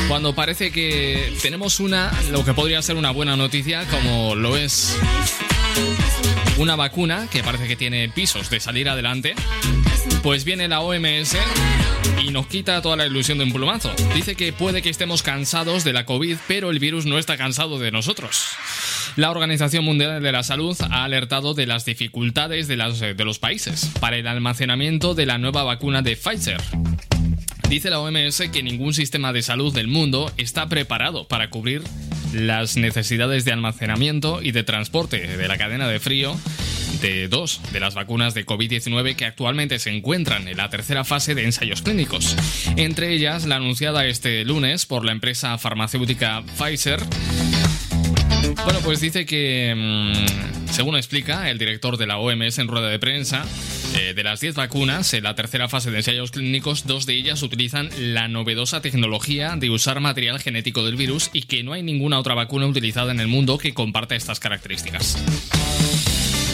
[0.06, 4.98] Cuando parece que tenemos una, lo que podría ser una buena noticia, como lo es
[6.58, 9.34] una vacuna que parece que tiene pisos de salir adelante,
[10.22, 11.36] pues viene la OMS
[12.22, 13.90] y nos quita toda la ilusión de un plumazo.
[14.14, 17.78] Dice que puede que estemos cansados de la COVID, pero el virus no está cansado
[17.78, 18.44] de nosotros.
[19.16, 23.38] La Organización Mundial de la Salud ha alertado de las dificultades de, las- de los
[23.38, 26.60] países para el almacenamiento de la nueva vacuna de Pfizer.
[27.68, 31.82] Dice la OMS que ningún sistema de salud del mundo está preparado para cubrir
[32.32, 36.36] las necesidades de almacenamiento y de transporte de la cadena de frío
[37.00, 41.34] de dos de las vacunas de COVID-19 que actualmente se encuentran en la tercera fase
[41.34, 42.36] de ensayos clínicos.
[42.76, 47.00] Entre ellas, la anunciada este lunes por la empresa farmacéutica Pfizer,
[48.64, 52.98] bueno, pues dice que, mm, según explica el director de la OMS en rueda de
[52.98, 53.44] prensa,
[53.98, 57.42] eh, de las 10 vacunas, en la tercera fase de ensayos clínicos, dos de ellas
[57.42, 62.18] utilizan la novedosa tecnología de usar material genético del virus y que no hay ninguna
[62.18, 65.16] otra vacuna utilizada en el mundo que comparta estas características.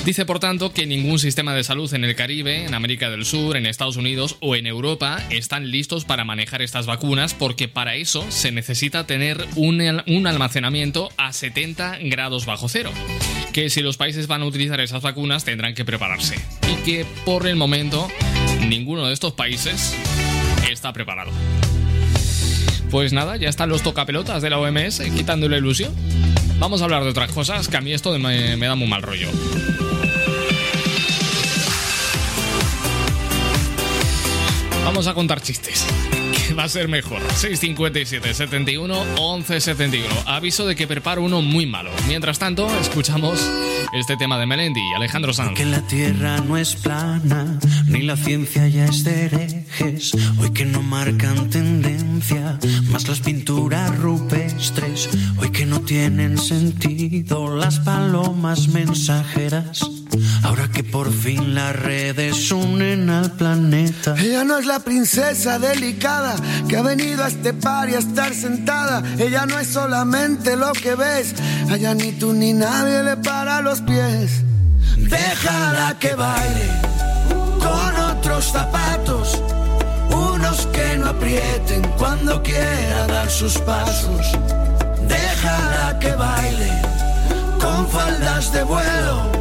[0.07, 3.57] Dice, por tanto, que ningún sistema de salud en el Caribe, en América del Sur,
[3.57, 8.25] en Estados Unidos o en Europa están listos para manejar estas vacunas porque para eso
[8.29, 12.93] se necesita tener un, un almacenamiento a 70 grados bajo cero.
[13.53, 16.37] Que si los países van a utilizar esas vacunas tendrán que prepararse.
[16.71, 18.07] Y que por el momento
[18.61, 19.93] ninguno de estos países
[20.71, 21.33] está preparado.
[22.93, 25.93] Pues nada, ya están los tocapelotas de la OMS quitando la ilusión.
[26.61, 29.31] Vamos a hablar de otras cosas que a mí esto me da muy mal rollo.
[34.87, 35.85] Vamos a contar chistes.
[36.47, 37.21] Que va a ser mejor.
[37.35, 40.15] 657 71 11 71.
[40.27, 41.91] Aviso de que preparo uno muy malo.
[42.07, 43.51] Mientras tanto, escuchamos
[43.93, 45.55] este tema de Melendi y Alejandro Sanz.
[45.55, 47.59] Que la tierra no es plana,
[47.89, 50.13] ni la ciencia ya es de herejes.
[50.39, 52.59] Hoy que no marcan tendencia,
[52.91, 55.09] más las pinturas rupestres.
[55.39, 59.87] Hoy que no tienen sentido las palomas mensajeras.
[60.43, 64.15] Ahora que por fin las redes unen al planeta.
[64.19, 66.37] Ella no es la princesa delicada
[66.69, 69.03] que ha venido a este par y a estar sentada.
[69.19, 71.35] Ella no es solamente lo que ves.
[71.71, 74.43] Allá ni tú ni nadie le para los pies.
[74.97, 76.87] Déjala que baile
[77.59, 79.16] con otros zapatos.
[81.09, 84.33] Aprieten cuando quiera dar sus pasos.
[85.07, 86.73] Déjala que baile
[87.61, 89.37] con faldas de vuelo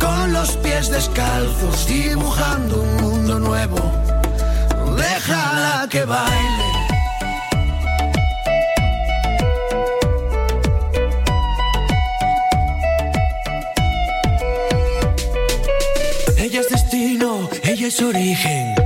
[0.00, 3.78] con los pies descalzos, dibujando un mundo nuevo.
[4.96, 6.66] Déjala que baile.
[16.38, 18.85] Ella es destino, ella es origen.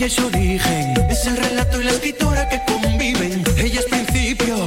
[0.00, 0.94] Ella es origen.
[1.10, 3.44] Es el relato y la escritora que conviven.
[3.58, 4.66] Ella es principio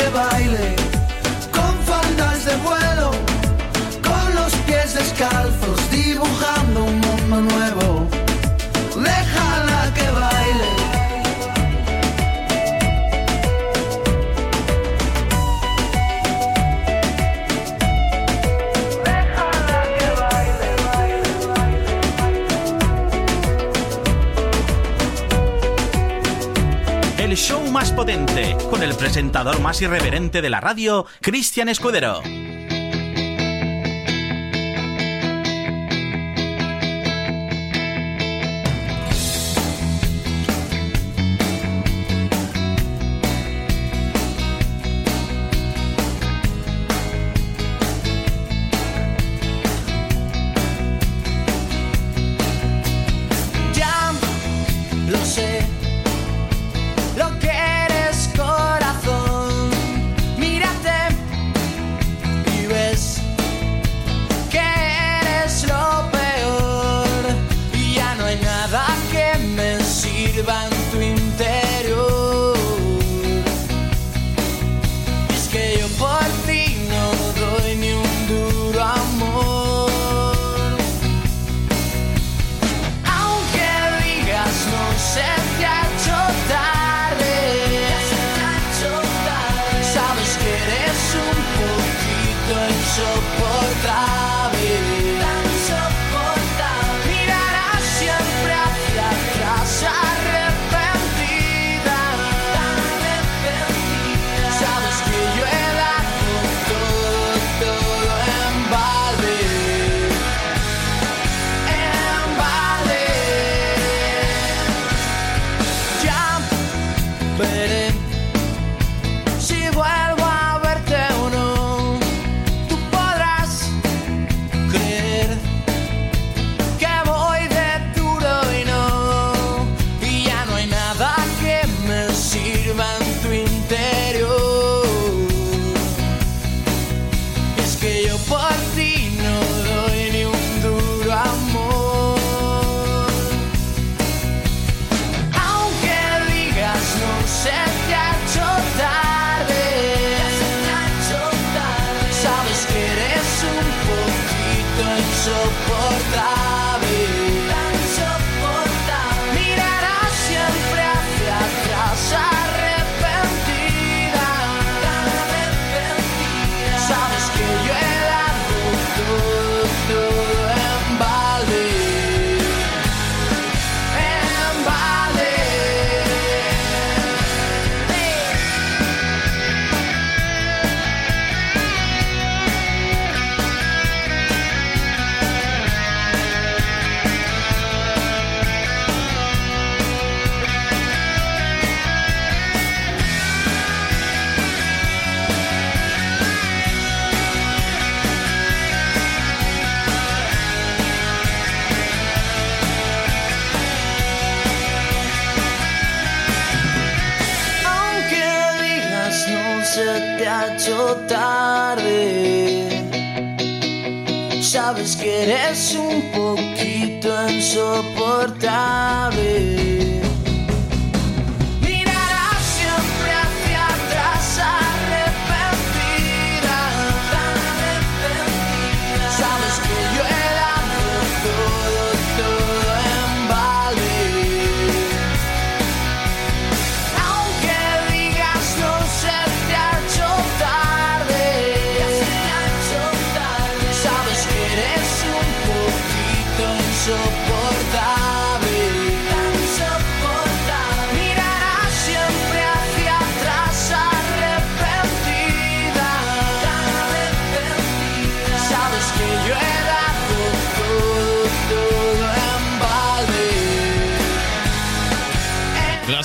[0.00, 0.76] Que baile
[1.52, 3.10] con faldas de vuelo,
[4.02, 7.89] con los pies descalzos, dibujando un mundo nuevo.
[27.30, 32.22] El show más potente, con el presentador más irreverente de la radio, Cristian Escudero.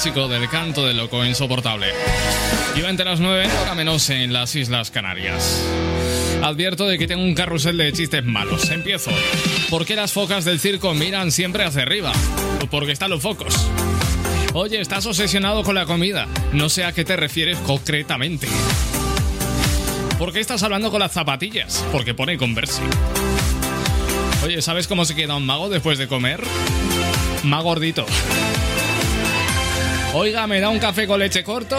[0.06, 1.88] clásico del canto del loco insoportable.
[2.76, 5.64] Y entre las 9, hora menos en las Islas Canarias.
[6.44, 8.70] Advierto de que tengo un carrusel de chistes malos.
[8.70, 9.10] Empiezo.
[9.72, 12.12] ¿Por qué las focas del circo miran siempre hacia arriba?
[12.70, 13.68] Porque están los focos.
[14.54, 16.28] Oye, estás obsesionado con la comida.
[16.54, 18.48] No sé a qué te refieres concretamente.
[20.20, 21.84] ¿Por qué estás hablando con las zapatillas?
[21.92, 22.84] Porque pone converse.
[24.44, 26.44] Oye, ¿sabes cómo se queda un mago después de comer?
[27.44, 28.06] Más gordito.
[30.18, 31.78] Oiga, ¿me da un café con leche corto?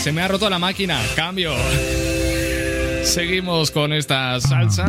[0.00, 0.98] Se me ha roto la máquina.
[1.14, 1.52] Cambio.
[3.04, 4.86] Seguimos con esta salsa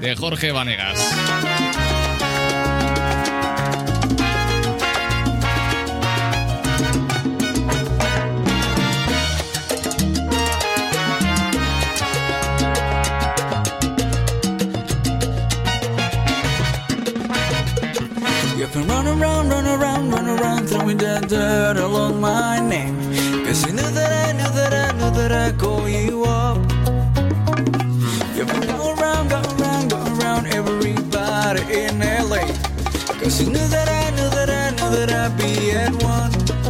[0.00, 1.55] de Jorge Vanegas.
[18.66, 22.96] I've been run around, run around, run around, throwing that dirt along my name.
[23.46, 26.58] Cause you knew that I knew that I knew that I'd call you up.
[28.34, 32.42] You've been going around, going around, going around everybody in LA.
[33.20, 36.65] Cause you knew that I knew that I knew that I'd be at one.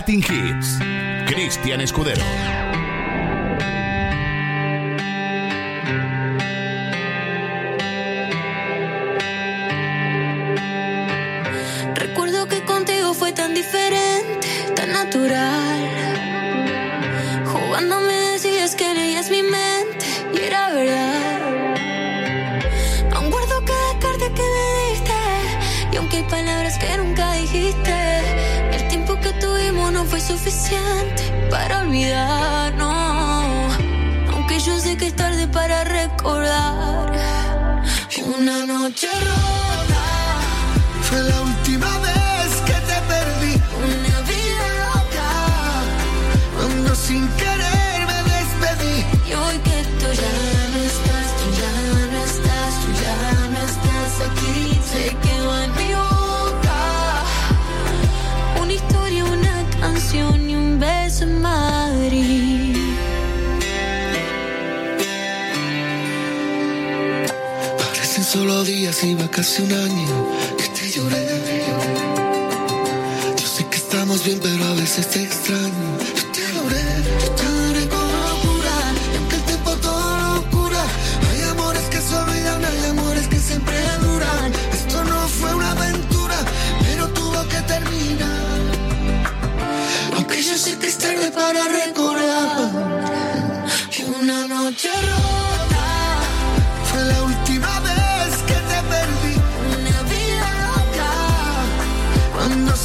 [0.00, 0.89] Latin Hits.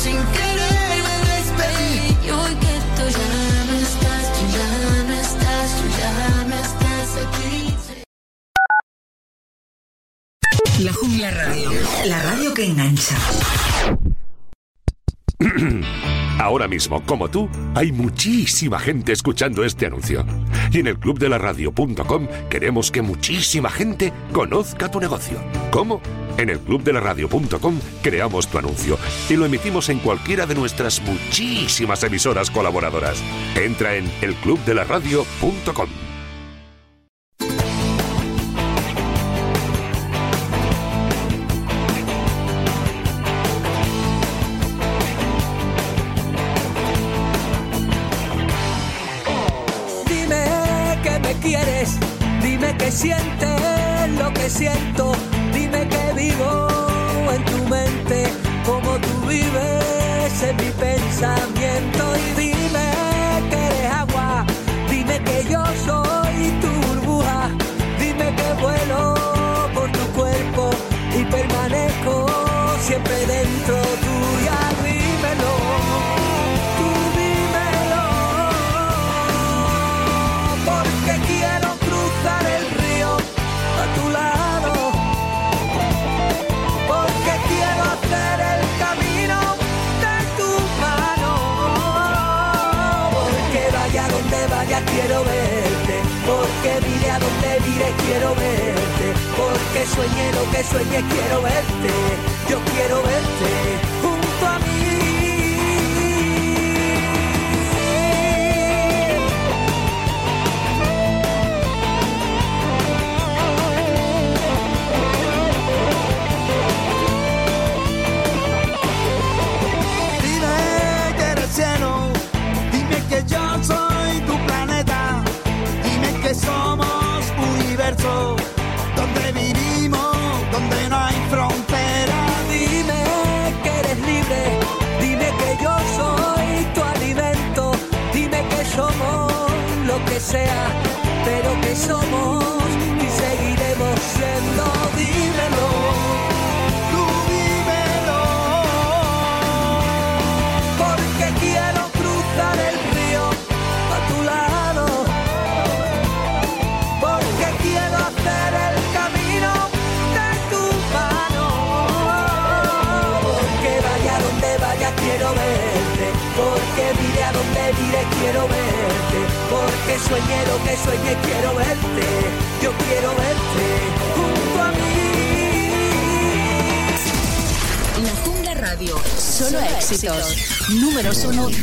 [0.05, 1.97] sin querer me despedí.
[2.25, 3.31] Y hoy que tú ya
[3.67, 4.69] no estás, tú ya
[5.09, 6.13] no estás, tú ya
[6.49, 7.53] no estás aquí.
[10.83, 11.69] La Jungla Radio,
[12.05, 13.15] la radio que engancha.
[16.39, 20.23] Ahora mismo, como tú, hay muchísima gente escuchando este anuncio.
[20.71, 21.17] Y en el club
[22.49, 25.39] queremos que muchísima gente conozca tu negocio.
[25.71, 26.01] ¿Cómo?
[26.37, 28.97] En el clubdelaradio.com creamos tu anuncio
[29.29, 33.21] y lo emitimos en cualquiera de nuestras muchísimas emisoras colaboradoras.
[33.55, 36.04] Entra en elclubdelaradio.com.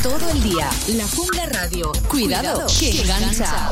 [0.03, 1.93] Todo el día, La Jungla Radio.
[2.09, 3.71] Cuidado, que engancha.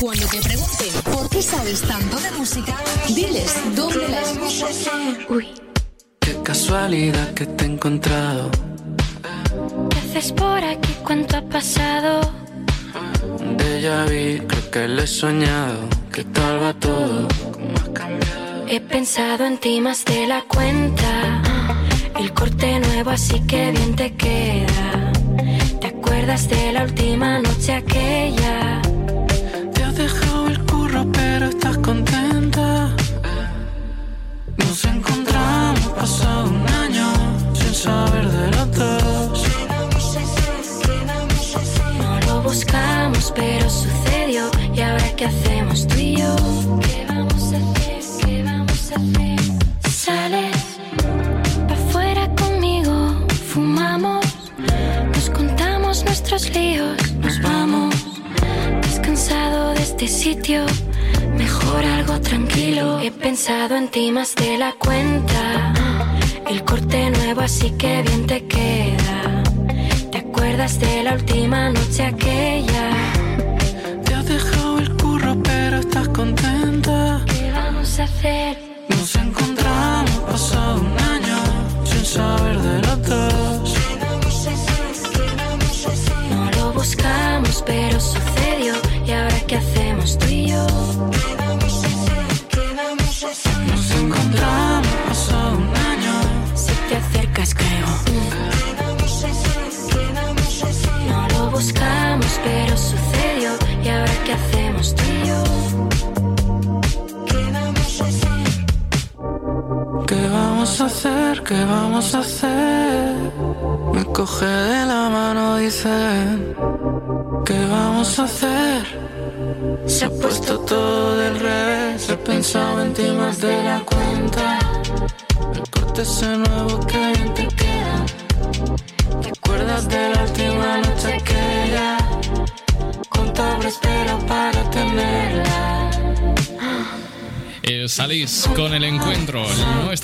[0.00, 2.74] Cuando te pregunten por qué sabes tanto de música,
[3.08, 4.22] diles doble la
[5.28, 5.48] Uy.
[6.20, 8.50] Qué casualidad que te he encontrado.
[9.90, 10.94] ¿Qué haces por aquí?
[11.02, 12.20] ¿Cuánto ha pasado?
[13.58, 15.80] De ya vi, creo que le he soñado.
[16.10, 17.28] ¿Qué tal va todo?
[18.68, 21.42] He pensado en ti más de la cuenta.
[22.18, 23.93] El corte nuevo, así que bien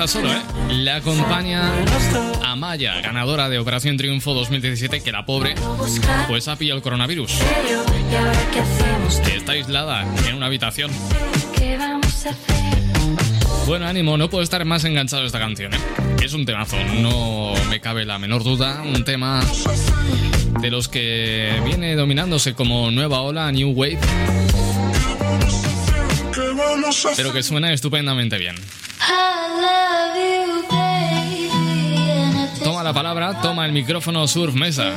[0.05, 0.41] está solo, ¿eh?
[0.71, 1.71] Le acompaña
[2.43, 5.55] Amaya, ganadora de Operación Triunfo 2017, que la pobre,
[6.27, 7.39] pues ha pillado el coronavirus.
[9.37, 10.91] Está aislada en una habitación.
[13.67, 15.75] Bueno, ánimo, no puedo estar más enganchado a esta canción.
[15.75, 15.79] ¿eh?
[16.23, 18.81] Es un temazo, no me cabe la menor duda.
[18.83, 19.43] Un tema
[20.63, 23.99] de los que viene dominándose como nueva ola, new wave.
[27.17, 28.57] Pero que suena estupendamente bien.
[32.91, 34.93] la palabra, toma el micrófono Surf Mesa.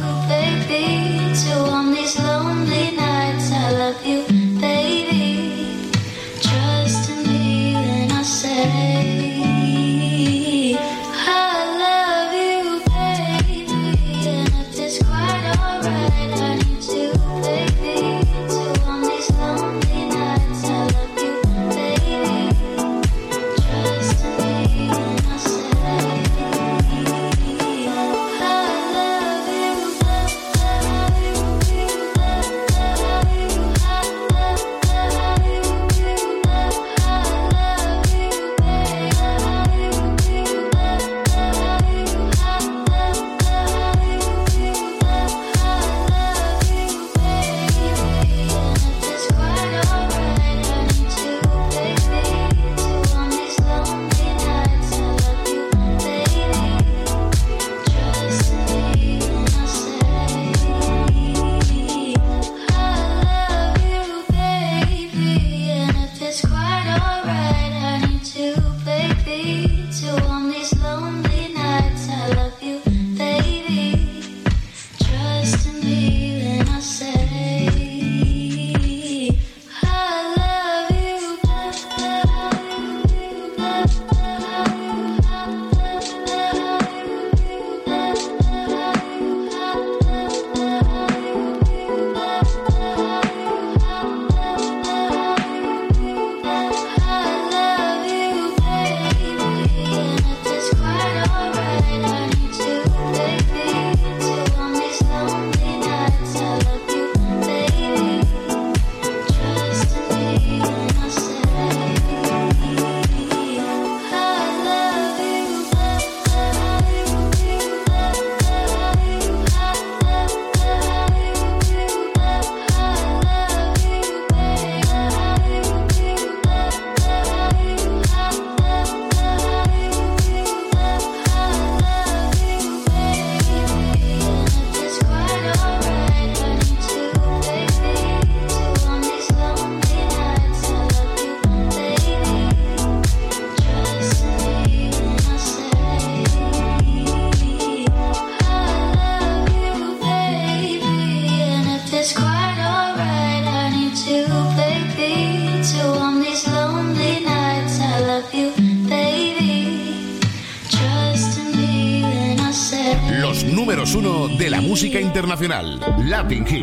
[166.05, 166.62] Lapping King.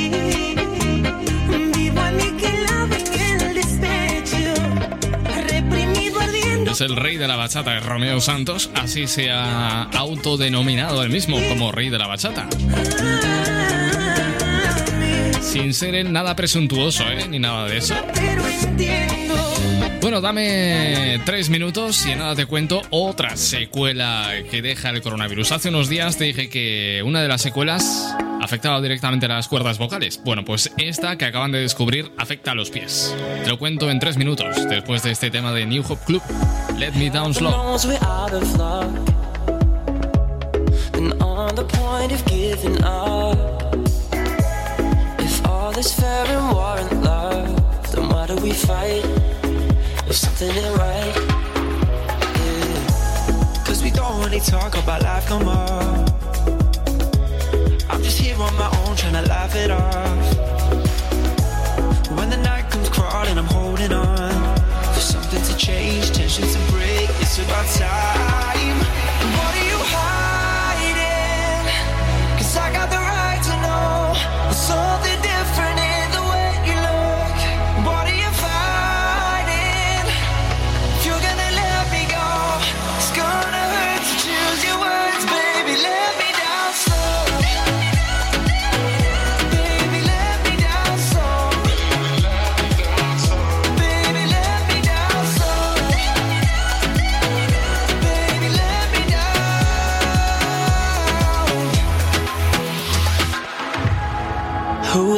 [6.81, 11.71] El rey de la bachata, es Romeo Santos, así se ha autodenominado él mismo como
[11.71, 12.47] rey de la bachata.
[15.41, 17.27] Sin ser él nada presuntuoso, ¿eh?
[17.29, 17.95] Ni nada de eso.
[20.01, 25.51] Bueno, dame tres minutos y nada te cuento otra secuela que deja el coronavirus.
[25.51, 28.15] Hace unos días te dije que una de las secuelas
[28.51, 30.19] afectaba directamente las cuerdas vocales.
[30.25, 33.15] Bueno, pues esta que acaban de descubrir afecta a los pies.
[33.45, 36.21] Te lo cuento en tres minutos, después de este tema de New Hope Club,
[36.77, 37.49] Let Me Down Slow.
[58.41, 60.37] On my own trying to laugh it off.
[62.17, 64.57] When the night comes crawling, I'm holding on
[64.93, 67.07] for something to change, tension to break.
[67.21, 68.30] It's about time.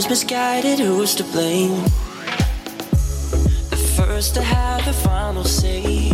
[0.04, 0.80] Who's misguided?
[0.80, 1.82] Who's to blame?
[3.70, 6.10] The first to have the final say.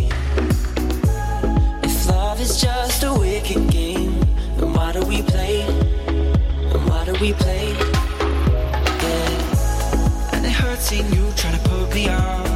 [1.82, 4.20] If love is just a wicked game,
[4.58, 5.62] then why do we play?
[5.62, 7.72] And why do we play?
[9.02, 10.34] Yeah.
[10.34, 12.49] And it hurts seeing you try to put me off.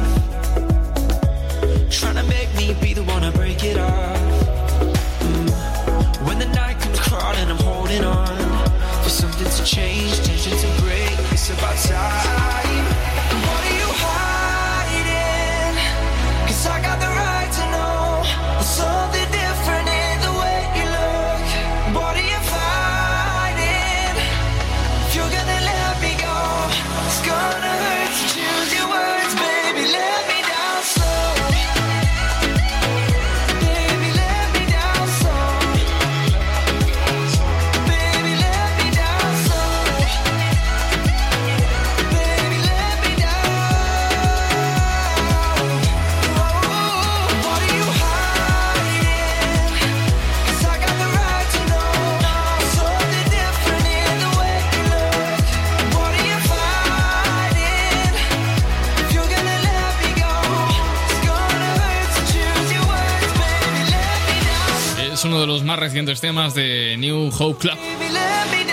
[65.78, 67.78] Recientes temas de New Hope Club.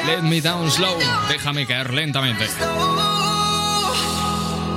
[0.05, 0.97] Let me down slow,
[1.29, 2.45] déjame caer lentamente.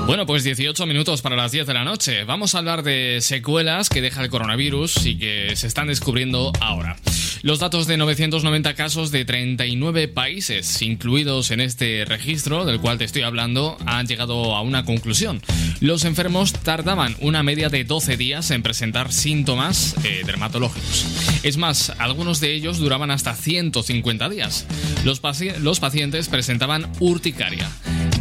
[0.06, 2.24] Bueno, pues 18 minutos para las 10 de la noche.
[2.24, 6.96] Vamos a hablar de secuelas que deja el coronavirus y que se están descubriendo ahora.
[7.45, 13.05] Los datos de 990 casos de 39 países incluidos en este registro del cual te
[13.05, 15.43] estoy hablando han llegado a una conclusión.
[15.81, 21.05] Los enfermos tardaban una media de 12 días en presentar síntomas eh, dermatológicos.
[21.43, 24.66] Es más, algunos de ellos duraban hasta 150 días.
[25.05, 27.69] Los, paci- los pacientes presentaban urticaria,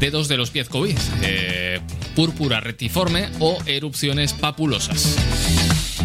[0.02, 1.80] dedos de los pies COVID, eh,
[2.14, 5.16] púrpura retiforme o erupciones papulosas.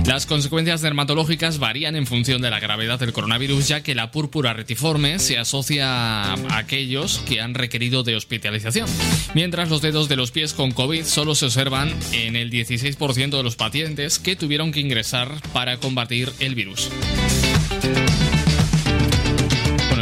[0.09, 4.55] Las consecuencias dermatológicas varían en función de la gravedad del coronavirus, ya que la púrpura
[4.55, 8.89] retiforme se asocia a aquellos que han requerido de hospitalización,
[9.35, 13.43] mientras los dedos de los pies con COVID solo se observan en el 16% de
[13.43, 16.89] los pacientes que tuvieron que ingresar para combatir el virus.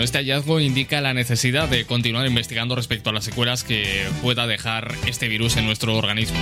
[0.01, 4.95] Este hallazgo indica la necesidad de continuar investigando respecto a las secuelas que pueda dejar
[5.09, 6.39] este virus en nuestro organismo.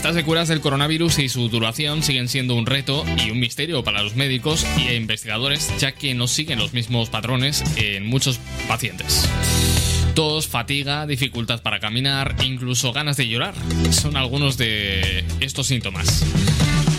[0.00, 4.02] Estas secuelas del coronavirus y su duración siguen siendo un reto y un misterio para
[4.02, 9.28] los médicos e investigadores, ya que no siguen los mismos patrones en muchos pacientes.
[10.14, 13.52] Tos, fatiga, dificultad para caminar, incluso ganas de llorar,
[13.90, 16.24] son algunos de estos síntomas.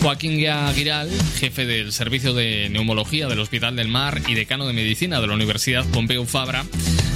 [0.04, 1.10] Joaquín Aguiral,
[1.40, 5.34] jefe del Servicio de Neumología del Hospital del Mar y decano de Medicina de la
[5.34, 6.66] Universidad Pompeu Fabra,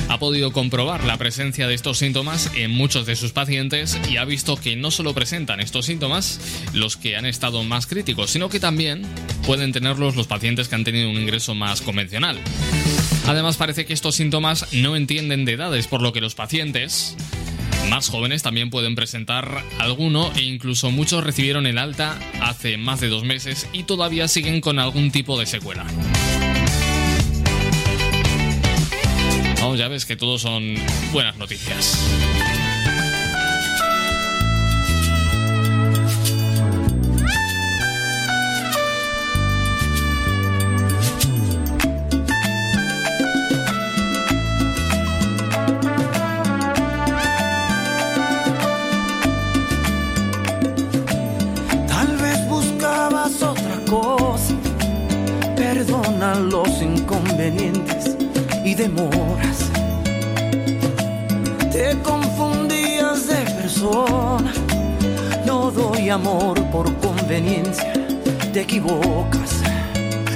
[0.10, 4.26] ha podido comprobar la presencia de estos síntomas en muchos de sus pacientes y ha
[4.26, 6.40] visto que no solo presentan estos síntomas
[6.73, 9.03] los que han estado más críticos, sino que también
[9.45, 12.40] pueden tenerlos los pacientes que han tenido un ingreso más convencional.
[13.27, 17.15] Además parece que estos síntomas no entienden de edades, por lo que los pacientes
[17.90, 23.10] más jóvenes también pueden presentar alguno e incluso muchos recibieron el alta hace más de
[23.10, 25.86] dos meses y todavía siguen con algún tipo de secuela.
[29.66, 30.76] Vamos, ya ves que todos son
[31.12, 31.98] buenas noticias.
[51.88, 54.54] Tal vez buscabas otra cosa.
[55.56, 58.16] Perdona los inconvenientes
[58.64, 59.35] y demoras.
[61.76, 64.54] Te confundías de persona.
[65.46, 67.92] No doy amor por conveniencia.
[68.54, 69.62] Te equivocas.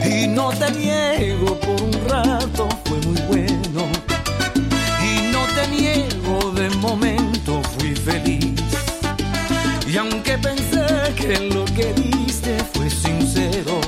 [0.04, 3.88] Y no te niego por un rato, fue muy bueno.
[5.02, 8.62] Y no te niego de momento, fui feliz.
[9.88, 10.86] Y aunque pensé
[11.16, 13.80] que lo que diste fue sincero,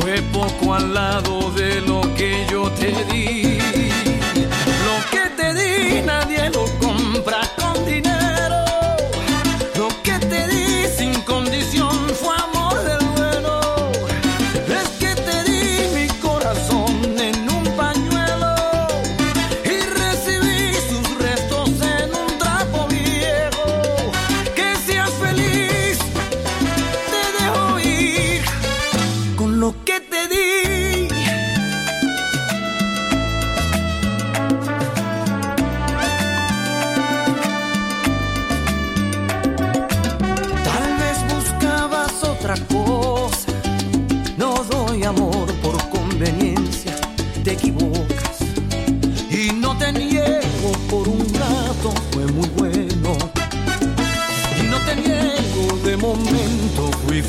[0.00, 3.53] fue poco al lado de lo que yo te di.
[5.94, 6.83] Di nadie lo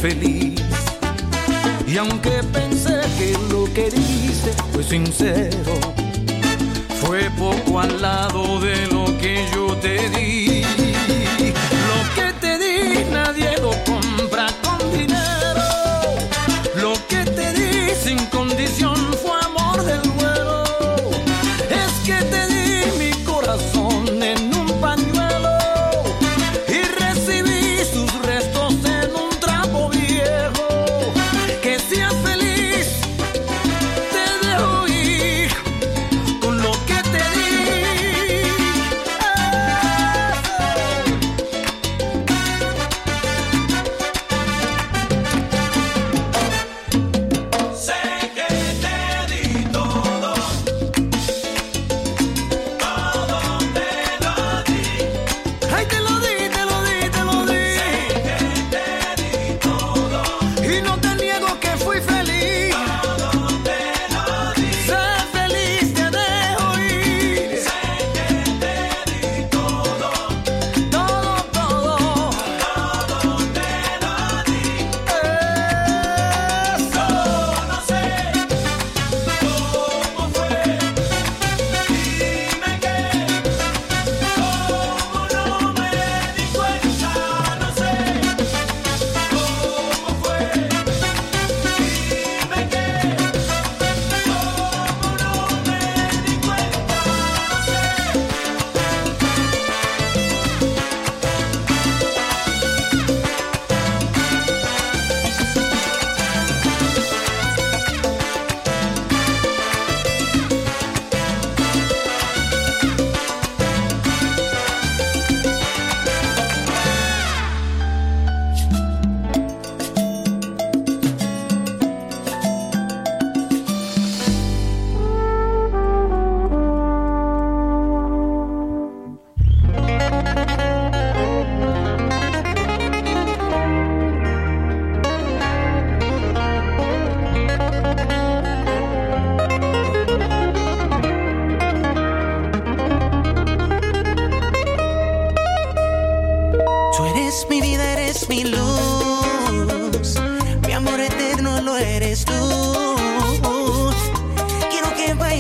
[0.02, 0.62] feliz.
[1.88, 5.74] Y aunque pensé que lo que dice fue sincero,
[7.02, 10.45] fue poco al lado de lo que yo te di.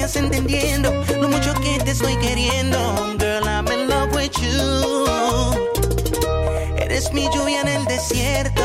[0.05, 2.77] Vayas entendiendo lo mucho que te estoy queriendo.
[3.17, 5.05] Girl, I'm in love with you.
[6.77, 8.61] Eres mi lluvia en el desierto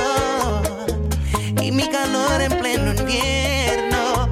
[1.63, 4.29] y mi calor en pleno invierno.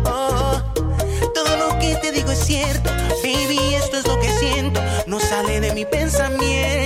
[1.35, 2.91] Todo lo que te digo es cierto,
[3.23, 4.79] baby, esto es lo que siento.
[5.07, 6.78] No sale de mis pensamientos.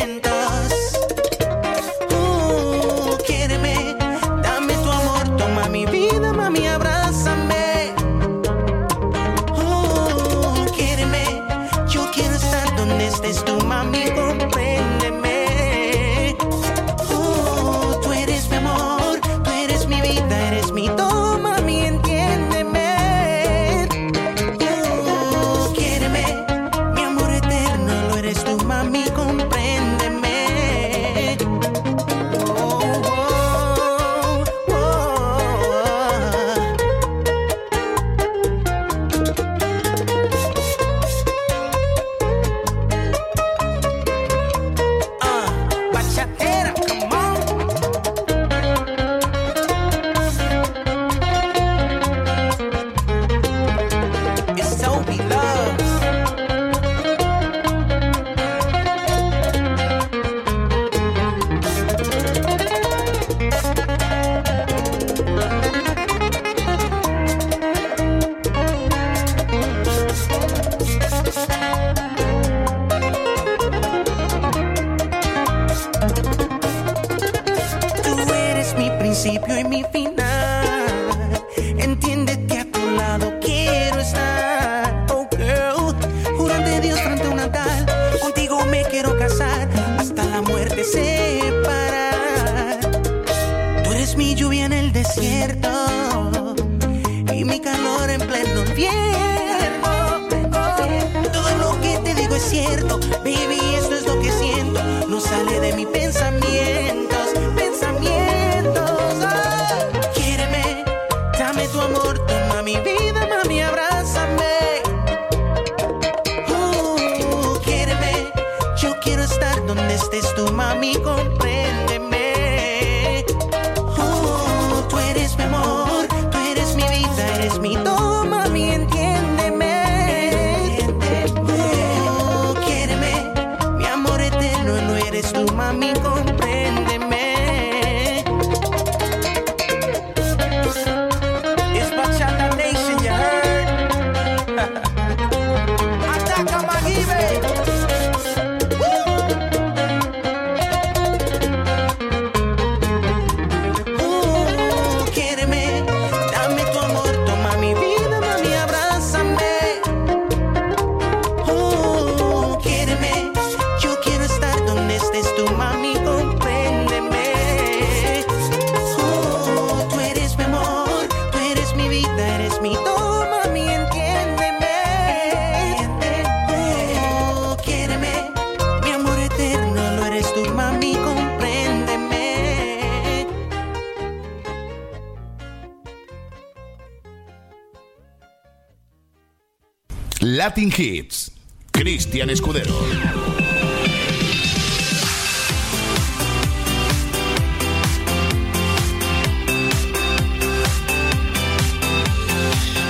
[190.53, 191.33] Latin Hits.
[191.71, 192.75] Cristian Escudero.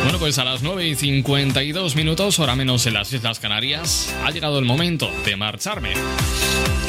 [0.02, 4.32] Bueno, pues a las 9 y 52 minutos, hora menos en las Islas Canarias, ha
[4.32, 5.93] llegado el momento de marcharme.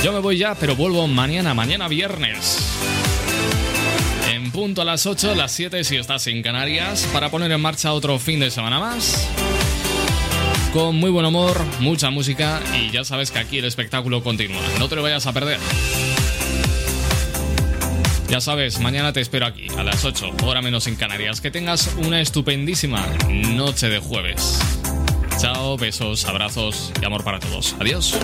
[0.03, 2.79] Yo me voy ya, pero vuelvo mañana, mañana viernes.
[4.33, 7.93] En punto a las 8, las 7 si estás en Canarias, para poner en marcha
[7.93, 9.29] otro fin de semana más.
[10.73, 14.63] Con muy buen humor, mucha música y ya sabes que aquí el espectáculo continúa.
[14.79, 15.59] No te lo vayas a perder.
[18.27, 21.41] Ya sabes, mañana te espero aquí, a las 8, hora menos en Canarias.
[21.41, 24.59] Que tengas una estupendísima noche de jueves.
[25.37, 27.75] Chao, besos, abrazos y amor para todos.
[27.79, 28.17] Adiós.